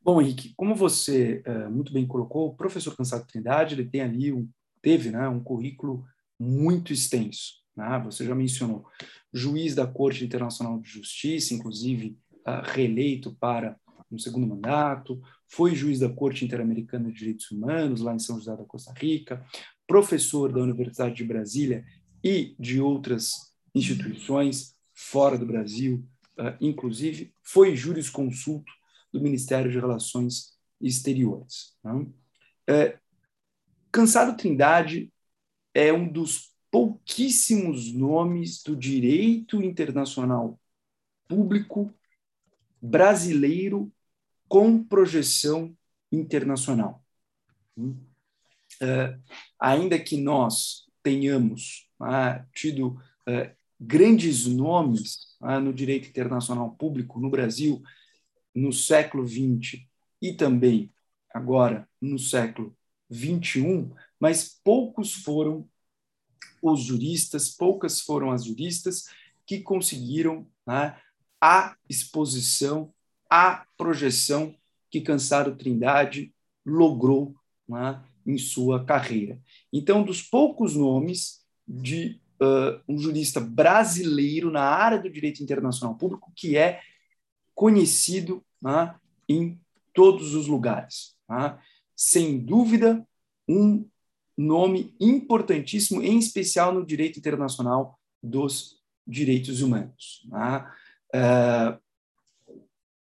Bom, 0.00 0.20
Henrique, 0.20 0.54
como 0.56 0.74
você 0.74 1.42
uh, 1.46 1.70
muito 1.70 1.92
bem 1.92 2.06
colocou, 2.06 2.48
o 2.48 2.56
professor 2.56 2.96
Cansado 2.96 3.26
Trindade 3.26 3.74
ele 3.74 3.88
tem 3.88 4.00
ali 4.00 4.32
um, 4.32 4.48
teve, 4.80 5.10
né, 5.10 5.28
um 5.28 5.42
currículo 5.42 6.04
muito 6.38 6.92
extenso. 6.92 7.54
Né? 7.76 8.00
Você 8.04 8.24
já 8.24 8.34
mencionou, 8.34 8.86
juiz 9.32 9.74
da 9.74 9.86
Corte 9.86 10.24
Internacional 10.24 10.78
de 10.80 10.88
Justiça, 10.88 11.54
inclusive 11.54 12.16
reeleito 12.62 13.34
para 13.40 13.76
um 14.10 14.18
segundo 14.18 14.46
mandato, 14.46 15.20
foi 15.48 15.74
juiz 15.74 16.00
da 16.00 16.08
Corte 16.08 16.44
Interamericana 16.44 17.10
de 17.10 17.18
Direitos 17.18 17.50
Humanos 17.50 18.00
lá 18.00 18.14
em 18.14 18.18
São 18.18 18.36
José 18.38 18.56
da 18.56 18.64
Costa 18.64 18.92
Rica, 18.92 19.44
professor 19.86 20.52
da 20.52 20.60
Universidade 20.60 21.14
de 21.14 21.24
Brasília 21.24 21.84
e 22.22 22.54
de 22.58 22.80
outras 22.80 23.52
instituições 23.74 24.74
fora 24.92 25.38
do 25.38 25.46
Brasil, 25.46 26.04
uh, 26.38 26.56
inclusive 26.60 27.32
foi 27.42 27.76
jurisconsulto 27.76 28.72
do 29.12 29.20
Ministério 29.20 29.70
de 29.70 29.78
Relações 29.78 30.56
Exteriores. 30.80 31.74
Né? 31.84 32.06
É, 32.66 32.98
Cansado 33.92 34.36
Trindade 34.36 35.12
é 35.72 35.92
um 35.92 36.10
dos 36.10 36.50
pouquíssimos 36.70 37.92
nomes 37.92 38.62
do 38.62 38.74
direito 38.74 39.62
internacional 39.62 40.58
público 41.28 41.92
brasileiro 42.80 43.90
com 44.48 44.82
projeção 44.82 45.76
internacional. 46.10 47.02
É, 48.80 49.18
ainda 49.58 49.98
que 49.98 50.16
nós 50.16 50.86
tenhamos 51.02 51.88
ah, 52.00 52.44
tido 52.54 53.00
é, 53.26 53.54
grandes 53.80 54.46
nomes 54.46 55.36
ah, 55.40 55.60
no 55.60 55.72
direito 55.72 56.08
internacional 56.08 56.70
público 56.72 57.20
no 57.20 57.30
Brasil 57.30 57.82
no 58.54 58.72
século 58.72 59.26
XX 59.26 59.82
e 60.20 60.32
também 60.32 60.90
agora 61.32 61.88
no 62.00 62.18
século 62.18 62.74
XXI, 63.12 63.90
mas 64.18 64.58
poucos 64.64 65.14
foram 65.14 65.68
os 66.62 66.80
juristas, 66.80 67.50
poucas 67.50 68.00
foram 68.00 68.32
as 68.32 68.44
juristas 68.44 69.04
que 69.46 69.60
conseguiram 69.60 70.46
né, 70.66 70.98
a 71.40 71.76
exposição, 71.88 72.92
a 73.30 73.66
projeção 73.76 74.54
que 74.90 75.00
Cansado 75.00 75.56
Trindade 75.56 76.32
logrou 76.64 77.34
né, 77.68 78.02
em 78.24 78.38
sua 78.38 78.84
carreira. 78.84 79.40
Então, 79.72 80.02
dos 80.02 80.22
poucos 80.22 80.74
nomes 80.74 81.44
de 81.66 82.20
uh, 82.40 82.80
um 82.88 82.98
jurista 82.98 83.40
brasileiro 83.40 84.50
na 84.50 84.62
área 84.62 84.98
do 84.98 85.10
direito 85.10 85.42
internacional 85.42 85.96
público 85.96 86.32
que 86.34 86.56
é 86.56 86.80
conhecido 87.54 88.44
né, 88.60 88.94
em 89.28 89.58
todos 89.92 90.34
os 90.34 90.46
lugares. 90.46 91.16
Né? 91.28 91.58
Sem 91.94 92.38
dúvida, 92.38 93.06
um 93.48 93.88
nome 94.36 94.94
importantíssimo, 95.00 96.02
em 96.02 96.18
especial 96.18 96.74
no 96.74 96.84
direito 96.84 97.18
internacional 97.18 97.98
dos 98.22 98.76
direitos 99.06 99.62
humanos. 99.62 100.26
Né? 100.28 100.70
É, 101.14 101.78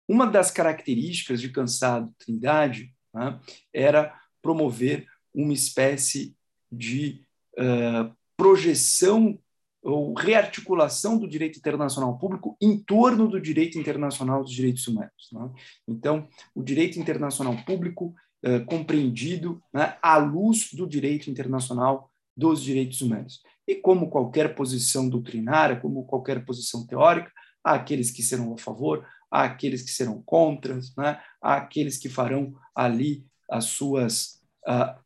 uma 0.08 0.26
das 0.26 0.52
características 0.52 1.41
de 1.41 1.50
Cansado 1.50 2.13
Trindade 2.18 2.94
né, 3.13 3.39
era 3.74 4.13
promover 4.41 5.08
uma 5.34 5.54
espécie 5.54 6.36
de 6.72 7.22
uh, 7.58 8.13
projeção 8.38 9.39
ou 9.82 10.13
rearticulação 10.13 11.18
do 11.18 11.28
direito 11.28 11.60
internacional 11.60 12.18
público 12.18 12.58
em 12.60 12.78
torno 12.78 13.28
do 13.28 13.39
direito 13.39 13.78
internacional 13.78 14.44
dos 14.44 14.52
direitos 14.52 14.88
humanos. 14.88 15.30
Né? 15.32 15.50
Então, 15.88 16.28
o 16.56 16.63
direito 16.63 17.00
internacional 17.00 17.56
público 17.63 18.15
é, 18.44 18.60
compreendido 18.60 19.62
né, 19.74 19.98
à 20.02 20.18
luz 20.18 20.72
do 20.74 20.88
direito 20.88 21.30
internacional 21.30 22.12
dos 22.36 22.62
direitos 22.62 23.02
humanos. 23.02 23.41
E 23.68 23.76
como 23.76 24.10
qualquer 24.10 24.54
posição 24.54 25.10
doutrinária, 25.10 25.80
como 25.80 26.06
qualquer 26.06 26.46
posição 26.46 26.86
teórica, 26.86 27.32
há 27.63 27.74
aqueles 27.74 28.12
que 28.12 28.22
serão 28.22 28.54
a 28.54 28.58
favor, 28.58 29.04
há 29.36 29.43
aqueles 29.43 29.82
que 29.82 29.91
serão 29.91 30.21
contra, 30.21 30.80
né? 30.98 31.21
há 31.41 31.58
aqueles 31.58 31.98
que 31.98 32.08
farão 32.08 32.56
ali 32.74 33.26
as 33.50 33.65
suas, 33.65 34.41
uh, 34.65 34.98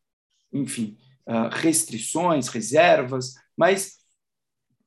enfim, 0.52 0.96
uh, 1.26 1.48
restrições, 1.50 2.46
reservas, 2.46 3.34
mas 3.56 3.98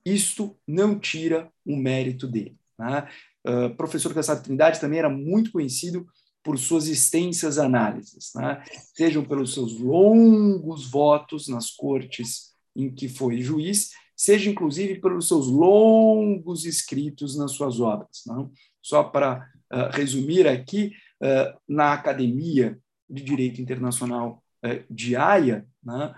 isto 0.06 0.58
não 0.66 0.98
tira 0.98 1.52
o 1.66 1.76
mérito 1.76 2.26
dele. 2.26 2.58
Né? 2.80 3.10
Uh, 3.46 3.76
professor 3.76 4.14
Cassado 4.14 4.44
Trindade 4.44 4.80
também 4.80 5.00
era 5.00 5.10
muito 5.10 5.52
conhecido 5.52 6.08
por 6.42 6.58
suas 6.58 6.88
extensas 6.88 7.58
análises, 7.58 8.32
né? 8.36 8.64
sejam 8.96 9.26
pelos 9.26 9.54
seus 9.54 9.78
longos 9.78 10.90
votos 10.90 11.50
nas 11.50 11.70
cortes 11.70 12.54
em 12.76 12.94
que 12.94 13.10
foi 13.10 13.42
juiz, 13.42 13.92
seja 14.24 14.50
inclusive 14.50 15.02
pelos 15.02 15.28
seus 15.28 15.48
longos 15.48 16.64
escritos 16.64 17.38
nas 17.38 17.52
suas 17.52 17.82
obras. 17.82 18.24
Né? 18.26 18.48
Só 18.82 19.04
para 19.04 19.46
uh, 19.70 19.90
resumir 19.92 20.48
aqui, 20.48 20.94
uh, 21.22 21.60
na 21.68 21.92
Academia 21.92 22.80
de 23.10 23.22
Direito 23.22 23.62
Internacional 23.62 24.42
uh, 24.66 24.82
de 24.90 25.18
Haia, 25.18 25.68
né? 25.84 26.16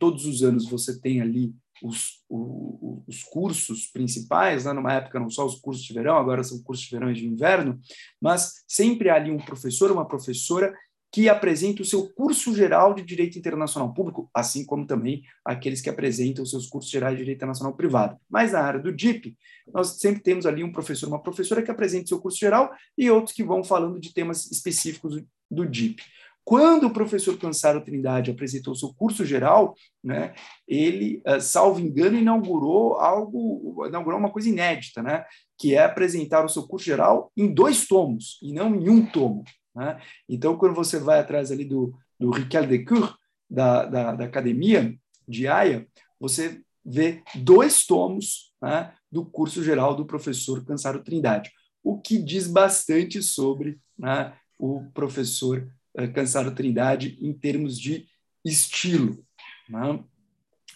todos 0.00 0.26
os 0.26 0.42
anos 0.42 0.68
você 0.68 1.00
tem 1.00 1.20
ali 1.20 1.54
os, 1.80 2.24
os, 2.28 3.04
os 3.06 3.22
cursos 3.22 3.86
principais, 3.86 4.64
né? 4.64 4.72
numa 4.72 4.92
época 4.92 5.20
não 5.20 5.30
só 5.30 5.46
os 5.46 5.54
cursos 5.54 5.84
de 5.84 5.94
verão, 5.94 6.16
agora 6.16 6.42
são 6.42 6.60
cursos 6.60 6.84
de 6.84 6.90
verão 6.90 7.12
e 7.12 7.14
de 7.14 7.24
inverno, 7.24 7.78
mas 8.20 8.64
sempre 8.66 9.10
há 9.10 9.14
ali 9.14 9.30
um 9.30 9.38
professor, 9.38 9.92
uma 9.92 10.08
professora 10.08 10.74
que 11.14 11.28
apresenta 11.28 11.80
o 11.80 11.84
seu 11.84 12.08
curso 12.08 12.52
geral 12.52 12.92
de 12.92 13.00
Direito 13.00 13.38
Internacional 13.38 13.94
Público, 13.94 14.28
assim 14.34 14.66
como 14.66 14.84
também 14.84 15.22
aqueles 15.44 15.80
que 15.80 15.88
apresentam 15.88 16.42
os 16.42 16.50
seus 16.50 16.66
cursos 16.66 16.90
gerais 16.90 17.14
de 17.14 17.22
Direito 17.22 17.38
Internacional 17.38 17.72
Privado. 17.76 18.16
Mas 18.28 18.50
na 18.50 18.58
área 18.58 18.80
do 18.80 18.92
DIP, 18.92 19.36
nós 19.72 20.00
sempre 20.00 20.20
temos 20.20 20.44
ali 20.44 20.64
um 20.64 20.72
professor, 20.72 21.06
uma 21.06 21.22
professora 21.22 21.62
que 21.62 21.70
apresenta 21.70 22.06
o 22.06 22.08
seu 22.08 22.20
curso 22.20 22.40
geral 22.40 22.72
e 22.98 23.08
outros 23.12 23.32
que 23.32 23.44
vão 23.44 23.62
falando 23.62 24.00
de 24.00 24.12
temas 24.12 24.50
específicos 24.50 25.22
do 25.48 25.64
DIP. 25.64 26.02
Quando 26.44 26.88
o 26.88 26.92
professor 26.92 27.38
Cansaro 27.38 27.84
Trindade 27.84 28.32
apresentou 28.32 28.74
seu 28.74 28.92
curso 28.92 29.24
geral, 29.24 29.76
né, 30.02 30.34
ele, 30.66 31.22
eh, 31.24 31.38
salvo 31.38 31.78
engano, 31.78 32.18
inaugurou 32.18 32.96
algo, 32.96 33.86
inaugurou 33.86 34.18
uma 34.18 34.32
coisa 34.32 34.48
inédita, 34.48 35.00
né, 35.00 35.24
que 35.56 35.76
é 35.76 35.84
apresentar 35.84 36.44
o 36.44 36.48
seu 36.48 36.64
curso 36.64 36.84
geral 36.84 37.30
em 37.36 37.54
dois 37.54 37.86
tomos 37.86 38.40
e 38.42 38.52
não 38.52 38.74
em 38.74 38.88
um 38.88 39.06
tomo. 39.06 39.44
Né? 39.74 40.00
Então, 40.28 40.56
quando 40.56 40.74
você 40.74 40.98
vai 40.98 41.18
atrás 41.18 41.50
ali 41.50 41.64
do, 41.64 41.94
do 42.18 42.30
Ricard 42.30 42.68
Decour, 42.68 43.16
da, 43.48 43.84
da, 43.84 44.14
da 44.14 44.24
academia 44.24 44.96
de 45.28 45.46
Haia, 45.46 45.86
você 46.18 46.60
vê 46.84 47.22
dois 47.36 47.86
tomos 47.86 48.52
né, 48.60 48.94
do 49.10 49.24
curso 49.24 49.62
geral 49.62 49.94
do 49.94 50.04
professor 50.04 50.64
Cansaro 50.64 51.02
Trindade, 51.02 51.50
o 51.82 52.00
que 52.00 52.18
diz 52.18 52.46
bastante 52.46 53.22
sobre 53.22 53.78
né, 53.98 54.36
o 54.58 54.84
professor 54.92 55.70
uh, 55.98 56.12
Cansaro 56.12 56.54
Trindade 56.54 57.18
em 57.20 57.32
termos 57.32 57.78
de 57.78 58.06
estilo. 58.44 59.24
Né? 59.68 60.02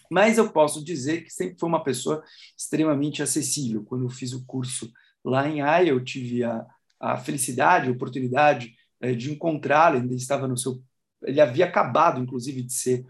Mas 0.09 0.37
eu 0.37 0.51
posso 0.51 0.83
dizer 0.83 1.23
que 1.23 1.29
sempre 1.29 1.57
foi 1.59 1.69
uma 1.69 1.83
pessoa 1.83 2.23
extremamente 2.57 3.21
acessível. 3.21 3.83
Quando 3.83 4.05
eu 4.05 4.09
fiz 4.09 4.33
o 4.33 4.45
curso 4.45 4.91
lá 5.23 5.47
em 5.47 5.61
Haia, 5.61 5.89
eu 5.89 6.03
tive 6.03 6.43
a, 6.43 6.65
a 6.99 7.17
felicidade, 7.17 7.87
a 7.87 7.91
oportunidade 7.91 8.75
de 9.15 9.31
encontrá-lo, 9.31 9.97
ele 9.97 10.15
estava 10.15 10.47
no 10.47 10.57
seu... 10.57 10.81
Ele 11.23 11.41
havia 11.41 11.65
acabado, 11.65 12.21
inclusive, 12.21 12.61
de 12.61 12.73
ser 12.73 13.01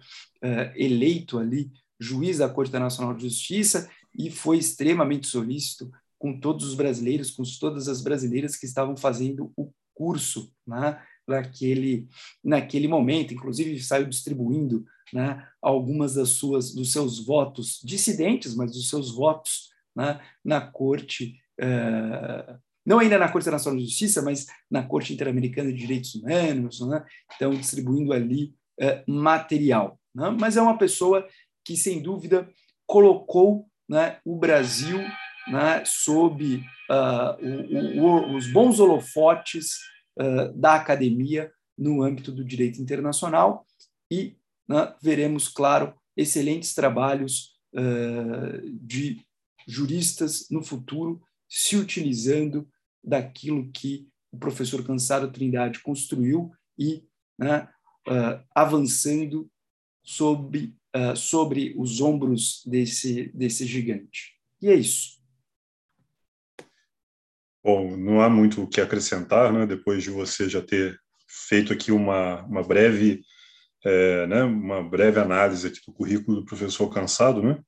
uh, 0.43 0.71
eleito 0.75 1.38
ali 1.38 1.71
juiz 1.99 2.38
da 2.38 2.49
Corte 2.49 2.69
Internacional 2.69 3.13
de 3.13 3.23
Justiça 3.23 3.89
e 4.17 4.32
foi 4.32 4.58
extremamente 4.58 5.28
solícito 5.28 5.91
com 6.17 6.39
todos 6.39 6.65
os 6.65 6.75
brasileiros, 6.75 7.32
com 7.32 7.43
todas 7.60 7.88
as 7.88 8.02
brasileiras 8.02 8.56
que 8.56 8.65
estavam 8.65 8.95
fazendo 8.97 9.52
o 9.56 9.71
curso, 9.93 10.52
né? 10.65 11.02
naquele, 11.30 12.08
naquele 12.43 12.88
momento, 12.88 13.34
inclusive 13.34 13.80
saiu 13.80 14.08
distribuindo 14.08 14.86
né, 15.13 15.47
algumas 15.62 16.15
das 16.15 16.30
suas, 16.30 16.73
dos 16.73 16.91
seus 16.91 17.23
votos 17.23 17.80
dissidentes, 17.84 18.56
mas 18.56 18.71
dos 18.71 18.89
seus 18.89 19.12
votos 19.12 19.69
né, 19.95 20.19
na 20.43 20.60
Corte, 20.60 21.39
uh, 21.62 22.60
não 22.86 23.00
ainda 23.00 23.18
na 23.18 23.30
Corte 23.30 23.44
Internacional 23.44 23.80
de 23.80 23.86
Justiça, 23.86 24.22
mas 24.22 24.48
na 24.70 24.84
Corte 24.84 25.13
Interamericana 25.13 25.72
de 25.72 25.78
Direitos 25.78 26.15
Humanos, 26.15 26.80
né, 26.88 27.06
então 27.36 27.52
distribuindo 27.52 28.13
ali 28.13 28.54
uh, 28.82 29.12
material. 29.12 30.00
Né, 30.13 30.36
mas 30.39 30.58
é 30.58 30.62
uma 30.62 30.78
pessoa 30.78 31.28
que, 31.63 31.78
sem 31.78 32.02
dúvida, 32.02 32.50
colocou 32.88 33.68
né, 33.88 34.20
o 34.26 34.38
Brasil 34.38 35.00
né, 35.48 35.84
sob 35.86 36.63
uh, 36.89 38.00
o, 38.00 38.02
o, 38.02 38.36
os 38.36 38.52
bons 38.52 38.80
holofotes 38.80 39.78
da 40.56 40.74
academia 40.74 41.50
no 41.78 42.04
âmbito 42.04 42.30
do 42.30 42.44
direito 42.44 42.82
internacional 42.82 43.65
e 44.12 44.36
né, 44.68 44.94
veremos, 45.02 45.48
claro, 45.48 45.96
excelentes 46.15 46.74
trabalhos 46.74 47.56
uh, 47.74 48.62
de 48.82 49.22
juristas 49.68 50.48
no 50.52 50.62
futuro 50.62 51.22
se 51.50 51.76
utilizando 51.76 52.70
daquilo 53.04 53.72
que 53.72 54.08
o 54.32 54.38
professor 54.38 54.86
Cansado 54.86 55.32
Trindade 55.32 55.82
construiu 55.82 56.52
e 56.78 57.04
né, 57.38 57.68
uh, 58.08 58.46
avançando 58.54 59.50
sobre, 60.04 60.76
uh, 60.96 61.16
sobre 61.16 61.74
os 61.78 62.00
ombros 62.00 62.62
desse, 62.66 63.32
desse 63.34 63.66
gigante. 63.66 64.36
E 64.62 64.68
é 64.68 64.76
isso. 64.76 65.20
Bom, 67.64 67.98
não 67.98 68.22
há 68.22 68.30
muito 68.30 68.64
o 68.64 68.68
que 68.68 68.80
acrescentar, 68.80 69.52
né? 69.52 69.66
depois 69.66 70.04
de 70.04 70.10
você 70.10 70.48
já 70.48 70.62
ter 70.62 71.00
feito 71.28 71.74
aqui 71.74 71.92
uma, 71.92 72.44
uma 72.44 72.64
breve 72.64 73.22
é, 73.86 74.28
né, 74.28 74.44
uma 74.44 74.84
breve 74.84 75.20
análise 75.20 75.68
aqui 75.68 75.80
do 75.86 75.94
currículo 75.94 76.38
do 76.38 76.46
professor 76.46 76.90
Cansado, 76.90 77.42
né? 77.42 77.60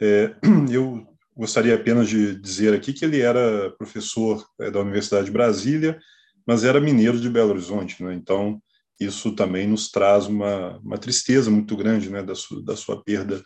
É, 0.00 0.34
eu 0.72 1.06
gostaria 1.40 1.74
apenas 1.74 2.06
de 2.06 2.34
dizer 2.38 2.74
aqui 2.74 2.92
que 2.92 3.02
ele 3.02 3.20
era 3.20 3.70
professor 3.78 4.46
é, 4.60 4.70
da 4.70 4.80
Universidade 4.80 5.24
de 5.24 5.32
Brasília, 5.32 5.98
mas 6.46 6.64
era 6.64 6.78
mineiro 6.78 7.18
de 7.18 7.30
Belo 7.30 7.50
Horizonte, 7.50 8.04
né? 8.04 8.12
Então 8.12 8.60
isso 9.00 9.32
também 9.34 9.66
nos 9.66 9.90
traz 9.90 10.26
uma, 10.26 10.76
uma 10.80 10.98
tristeza 10.98 11.50
muito 11.50 11.74
grande, 11.74 12.10
né, 12.10 12.22
da 12.22 12.34
sua, 12.34 12.62
da 12.62 12.76
sua 12.76 13.02
perda 13.02 13.42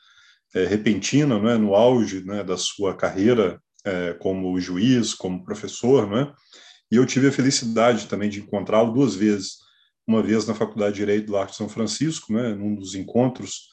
é, 0.53 0.65
repentina, 0.65 1.39
né, 1.39 1.57
no 1.57 1.77
auge, 1.77 2.25
né, 2.25 2.43
da 2.43 2.57
sua 2.57 2.97
carreira 2.97 3.61
é, 3.85 4.15
como 4.15 4.59
juiz, 4.59 5.15
como 5.15 5.45
professor, 5.45 6.11
né? 6.11 6.33
E 6.91 6.97
eu 6.97 7.07
tive 7.07 7.29
a 7.29 7.33
felicidade 7.33 8.09
também 8.09 8.29
de 8.29 8.41
encontrá-lo 8.41 8.93
duas 8.93 9.15
vezes. 9.15 9.59
Uma 10.05 10.21
vez 10.21 10.47
na 10.47 10.55
Faculdade 10.55 10.95
de 10.95 11.01
Direito 11.01 11.27
do 11.27 11.33
Largo 11.33 11.53
de 11.53 11.57
São 11.57 11.69
Francisco, 11.69 12.33
né, 12.33 12.55
num 12.55 12.75
dos 12.75 12.97
encontros, 12.97 13.69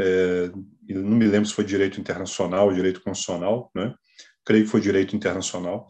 é, 0.00 0.50
não 0.88 1.16
me 1.16 1.26
lembro 1.26 1.48
se 1.48 1.54
foi 1.54 1.64
Direito 1.64 2.00
Internacional 2.00 2.72
Direito 2.72 3.02
Constitucional, 3.02 3.70
né, 3.74 3.94
creio 4.44 4.64
que 4.64 4.70
foi 4.70 4.80
Direito 4.80 5.14
Internacional, 5.14 5.86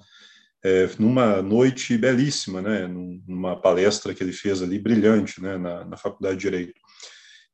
é, 0.62 0.88
numa 0.98 1.40
noite 1.40 1.96
belíssima, 1.96 2.60
né, 2.60 2.86
numa 2.86 3.60
palestra 3.60 4.14
que 4.14 4.22
ele 4.22 4.32
fez 4.32 4.62
ali, 4.62 4.78
brilhante, 4.78 5.40
né, 5.40 5.56
na, 5.56 5.84
na 5.84 5.96
Faculdade 5.96 6.36
de 6.36 6.42
Direito. 6.42 6.80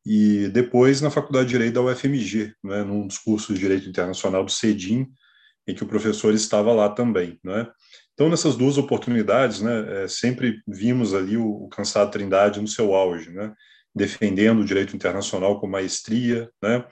E 0.05 0.49
depois 0.49 1.01
na 1.01 1.11
Faculdade 1.11 1.47
de 1.47 1.53
Direito 1.53 1.75
da 1.75 1.83
UFMG, 1.83 2.55
né, 2.62 2.83
num 2.83 3.07
dos 3.07 3.19
cursos 3.19 3.55
de 3.55 3.61
Direito 3.61 3.88
Internacional 3.88 4.45
do 4.45 4.51
CEDIM, 4.51 5.07
em 5.66 5.75
que 5.75 5.83
o 5.83 5.88
professor 5.88 6.33
estava 6.33 6.73
lá 6.73 6.88
também, 6.88 7.40
né? 7.42 7.69
Então, 8.14 8.31
nessas 8.31 8.57
duas 8.57 8.79
oportunidades, 8.79 9.61
né, 9.61 10.05
é, 10.05 10.09
sempre 10.09 10.62
vimos 10.66 11.12
ali 11.12 11.37
o, 11.37 11.64
o 11.64 11.69
Cansado 11.69 12.11
Trindade 12.11 12.61
no 12.61 12.69
seu 12.69 12.95
auge, 12.95 13.31
né, 13.31 13.53
defendendo 13.97 14.61
o 14.61 14.65
direito 14.65 14.95
internacional 14.95 15.59
com 15.59 15.67
maestria, 15.67 16.51
né, 16.63 16.85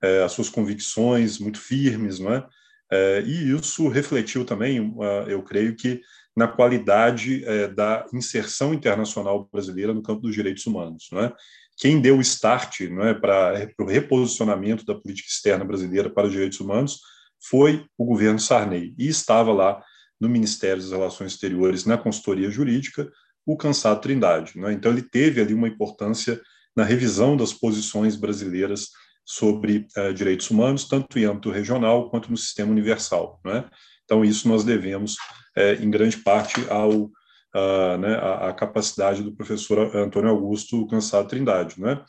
é, 0.00 0.22
as 0.22 0.30
suas 0.32 0.48
convicções 0.48 1.38
muito 1.38 1.58
firmes, 1.58 2.20
né, 2.20 2.44
é, 2.90 3.22
e 3.22 3.52
isso 3.52 3.88
refletiu 3.88 4.44
também, 4.44 4.94
eu 5.26 5.42
creio 5.42 5.74
que, 5.74 6.00
na 6.36 6.46
qualidade 6.46 7.44
é, 7.44 7.68
da 7.68 8.06
inserção 8.12 8.72
internacional 8.72 9.48
brasileira 9.50 9.92
no 9.92 10.02
campo 10.02 10.22
dos 10.22 10.34
direitos 10.34 10.64
humanos. 10.66 11.08
Né. 11.10 11.32
Quem 11.76 12.00
deu 12.00 12.18
o 12.18 12.20
start 12.20 12.80
né, 12.82 13.14
para 13.14 13.68
o 13.78 13.84
reposicionamento 13.84 14.84
da 14.84 14.94
política 14.94 15.28
externa 15.28 15.64
brasileira 15.64 16.10
para 16.10 16.26
os 16.26 16.32
direitos 16.32 16.60
humanos 16.60 17.00
foi 17.42 17.84
o 17.98 18.04
governo 18.04 18.38
Sarney, 18.38 18.94
e 18.98 19.08
estava 19.08 19.52
lá 19.52 19.82
no 20.20 20.28
Ministério 20.28 20.80
das 20.80 20.92
Relações 20.92 21.32
Exteriores, 21.32 21.84
na 21.84 21.98
consultoria 21.98 22.50
jurídica, 22.50 23.10
o 23.46 23.56
Cansado 23.56 24.00
Trindade. 24.00 24.58
Né? 24.58 24.72
Então, 24.72 24.92
ele 24.92 25.02
teve 25.02 25.40
ali 25.40 25.54
uma 25.54 25.68
importância 25.68 26.40
na 26.76 26.84
revisão 26.84 27.36
das 27.36 27.52
posições 27.52 28.16
brasileiras 28.16 28.88
sobre 29.24 29.86
uh, 29.96 30.12
direitos 30.12 30.50
humanos, 30.50 30.88
tanto 30.88 31.18
em 31.18 31.24
âmbito 31.24 31.50
regional 31.50 32.10
quanto 32.10 32.30
no 32.30 32.36
sistema 32.36 32.70
universal. 32.70 33.40
Né? 33.44 33.64
Então, 34.04 34.24
isso 34.24 34.48
nós 34.48 34.64
devemos, 34.64 35.16
eh, 35.56 35.74
em 35.74 35.90
grande 35.90 36.18
parte, 36.18 36.64
ao, 36.68 36.90
uh, 36.90 37.98
né, 37.98 38.16
à, 38.16 38.48
à, 38.48 38.52
capacidade 38.52 39.22
do 39.22 39.34
professor 39.34 39.94
Antônio 39.96 40.30
Augusto 40.30 40.86
Cansado 40.88 41.28
Trindade, 41.28 41.80
né? 41.80 42.02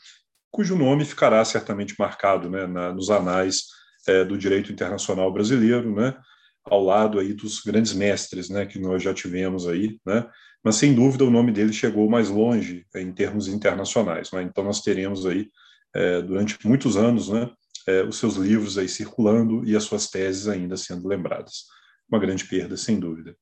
cujo 0.50 0.76
nome 0.76 1.04
ficará 1.04 1.44
certamente 1.44 1.94
marcado 1.98 2.50
né, 2.50 2.66
na, 2.66 2.92
nos 2.92 3.10
anais 3.10 3.64
eh, 4.06 4.24
do 4.24 4.36
direito 4.36 4.72
internacional 4.72 5.32
brasileiro, 5.32 5.94
né? 5.94 6.16
ao 6.64 6.82
lado 6.82 7.18
aí 7.18 7.32
dos 7.32 7.60
grandes 7.60 7.92
mestres, 7.92 8.48
né, 8.48 8.64
que 8.64 8.78
nós 8.78 9.02
já 9.02 9.12
tivemos 9.12 9.68
aí, 9.68 9.98
né, 10.04 10.26
mas 10.64 10.76
sem 10.76 10.94
dúvida 10.94 11.24
o 11.24 11.30
nome 11.30 11.52
dele 11.52 11.72
chegou 11.72 12.08
mais 12.08 12.30
longe 12.30 12.86
em 12.94 13.12
termos 13.12 13.46
internacionais, 13.46 14.32
né, 14.32 14.42
então 14.42 14.64
nós 14.64 14.80
teremos 14.80 15.26
aí 15.26 15.50
é, 15.94 16.22
durante 16.22 16.58
muitos 16.66 16.96
anos, 16.96 17.28
né, 17.28 17.50
é, 17.86 18.02
os 18.02 18.16
seus 18.16 18.36
livros 18.36 18.78
aí 18.78 18.88
circulando 18.88 19.64
e 19.64 19.76
as 19.76 19.84
suas 19.84 20.08
teses 20.08 20.48
ainda 20.48 20.76
sendo 20.76 21.06
lembradas. 21.06 21.66
Uma 22.08 22.18
grande 22.18 22.44
perda, 22.44 22.76
sem 22.76 22.98
dúvida. 22.98 23.36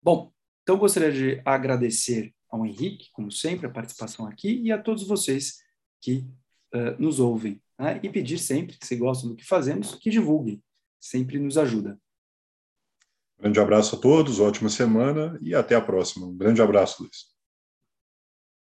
Bom, 0.00 0.32
então 0.62 0.78
gostaria 0.78 1.12
de 1.12 1.42
agradecer 1.44 2.32
ao 2.48 2.64
Henrique, 2.64 3.10
como 3.12 3.30
sempre, 3.30 3.66
a 3.66 3.70
participação 3.70 4.26
aqui 4.26 4.60
e 4.62 4.70
a 4.70 4.80
todos 4.80 5.06
vocês 5.06 5.58
que 6.00 6.26
uh, 6.74 7.00
nos 7.00 7.18
ouvem. 7.18 7.60
Né? 7.78 8.00
E 8.02 8.08
pedir 8.08 8.38
sempre, 8.38 8.76
se 8.80 8.96
gostam 8.96 9.30
do 9.30 9.36
que 9.36 9.44
fazemos, 9.44 9.94
que 9.94 10.10
divulguem 10.10 10.62
sempre 11.00 11.38
nos 11.38 11.58
ajuda. 11.58 11.98
Grande 13.42 13.58
abraço 13.58 13.96
a 13.96 13.98
todos, 13.98 14.38
ótima 14.38 14.68
semana 14.68 15.36
e 15.42 15.52
até 15.52 15.74
a 15.74 15.80
próxima. 15.80 16.26
Um 16.28 16.36
grande 16.36 16.62
abraço, 16.62 17.02
Luiz. 17.02 17.31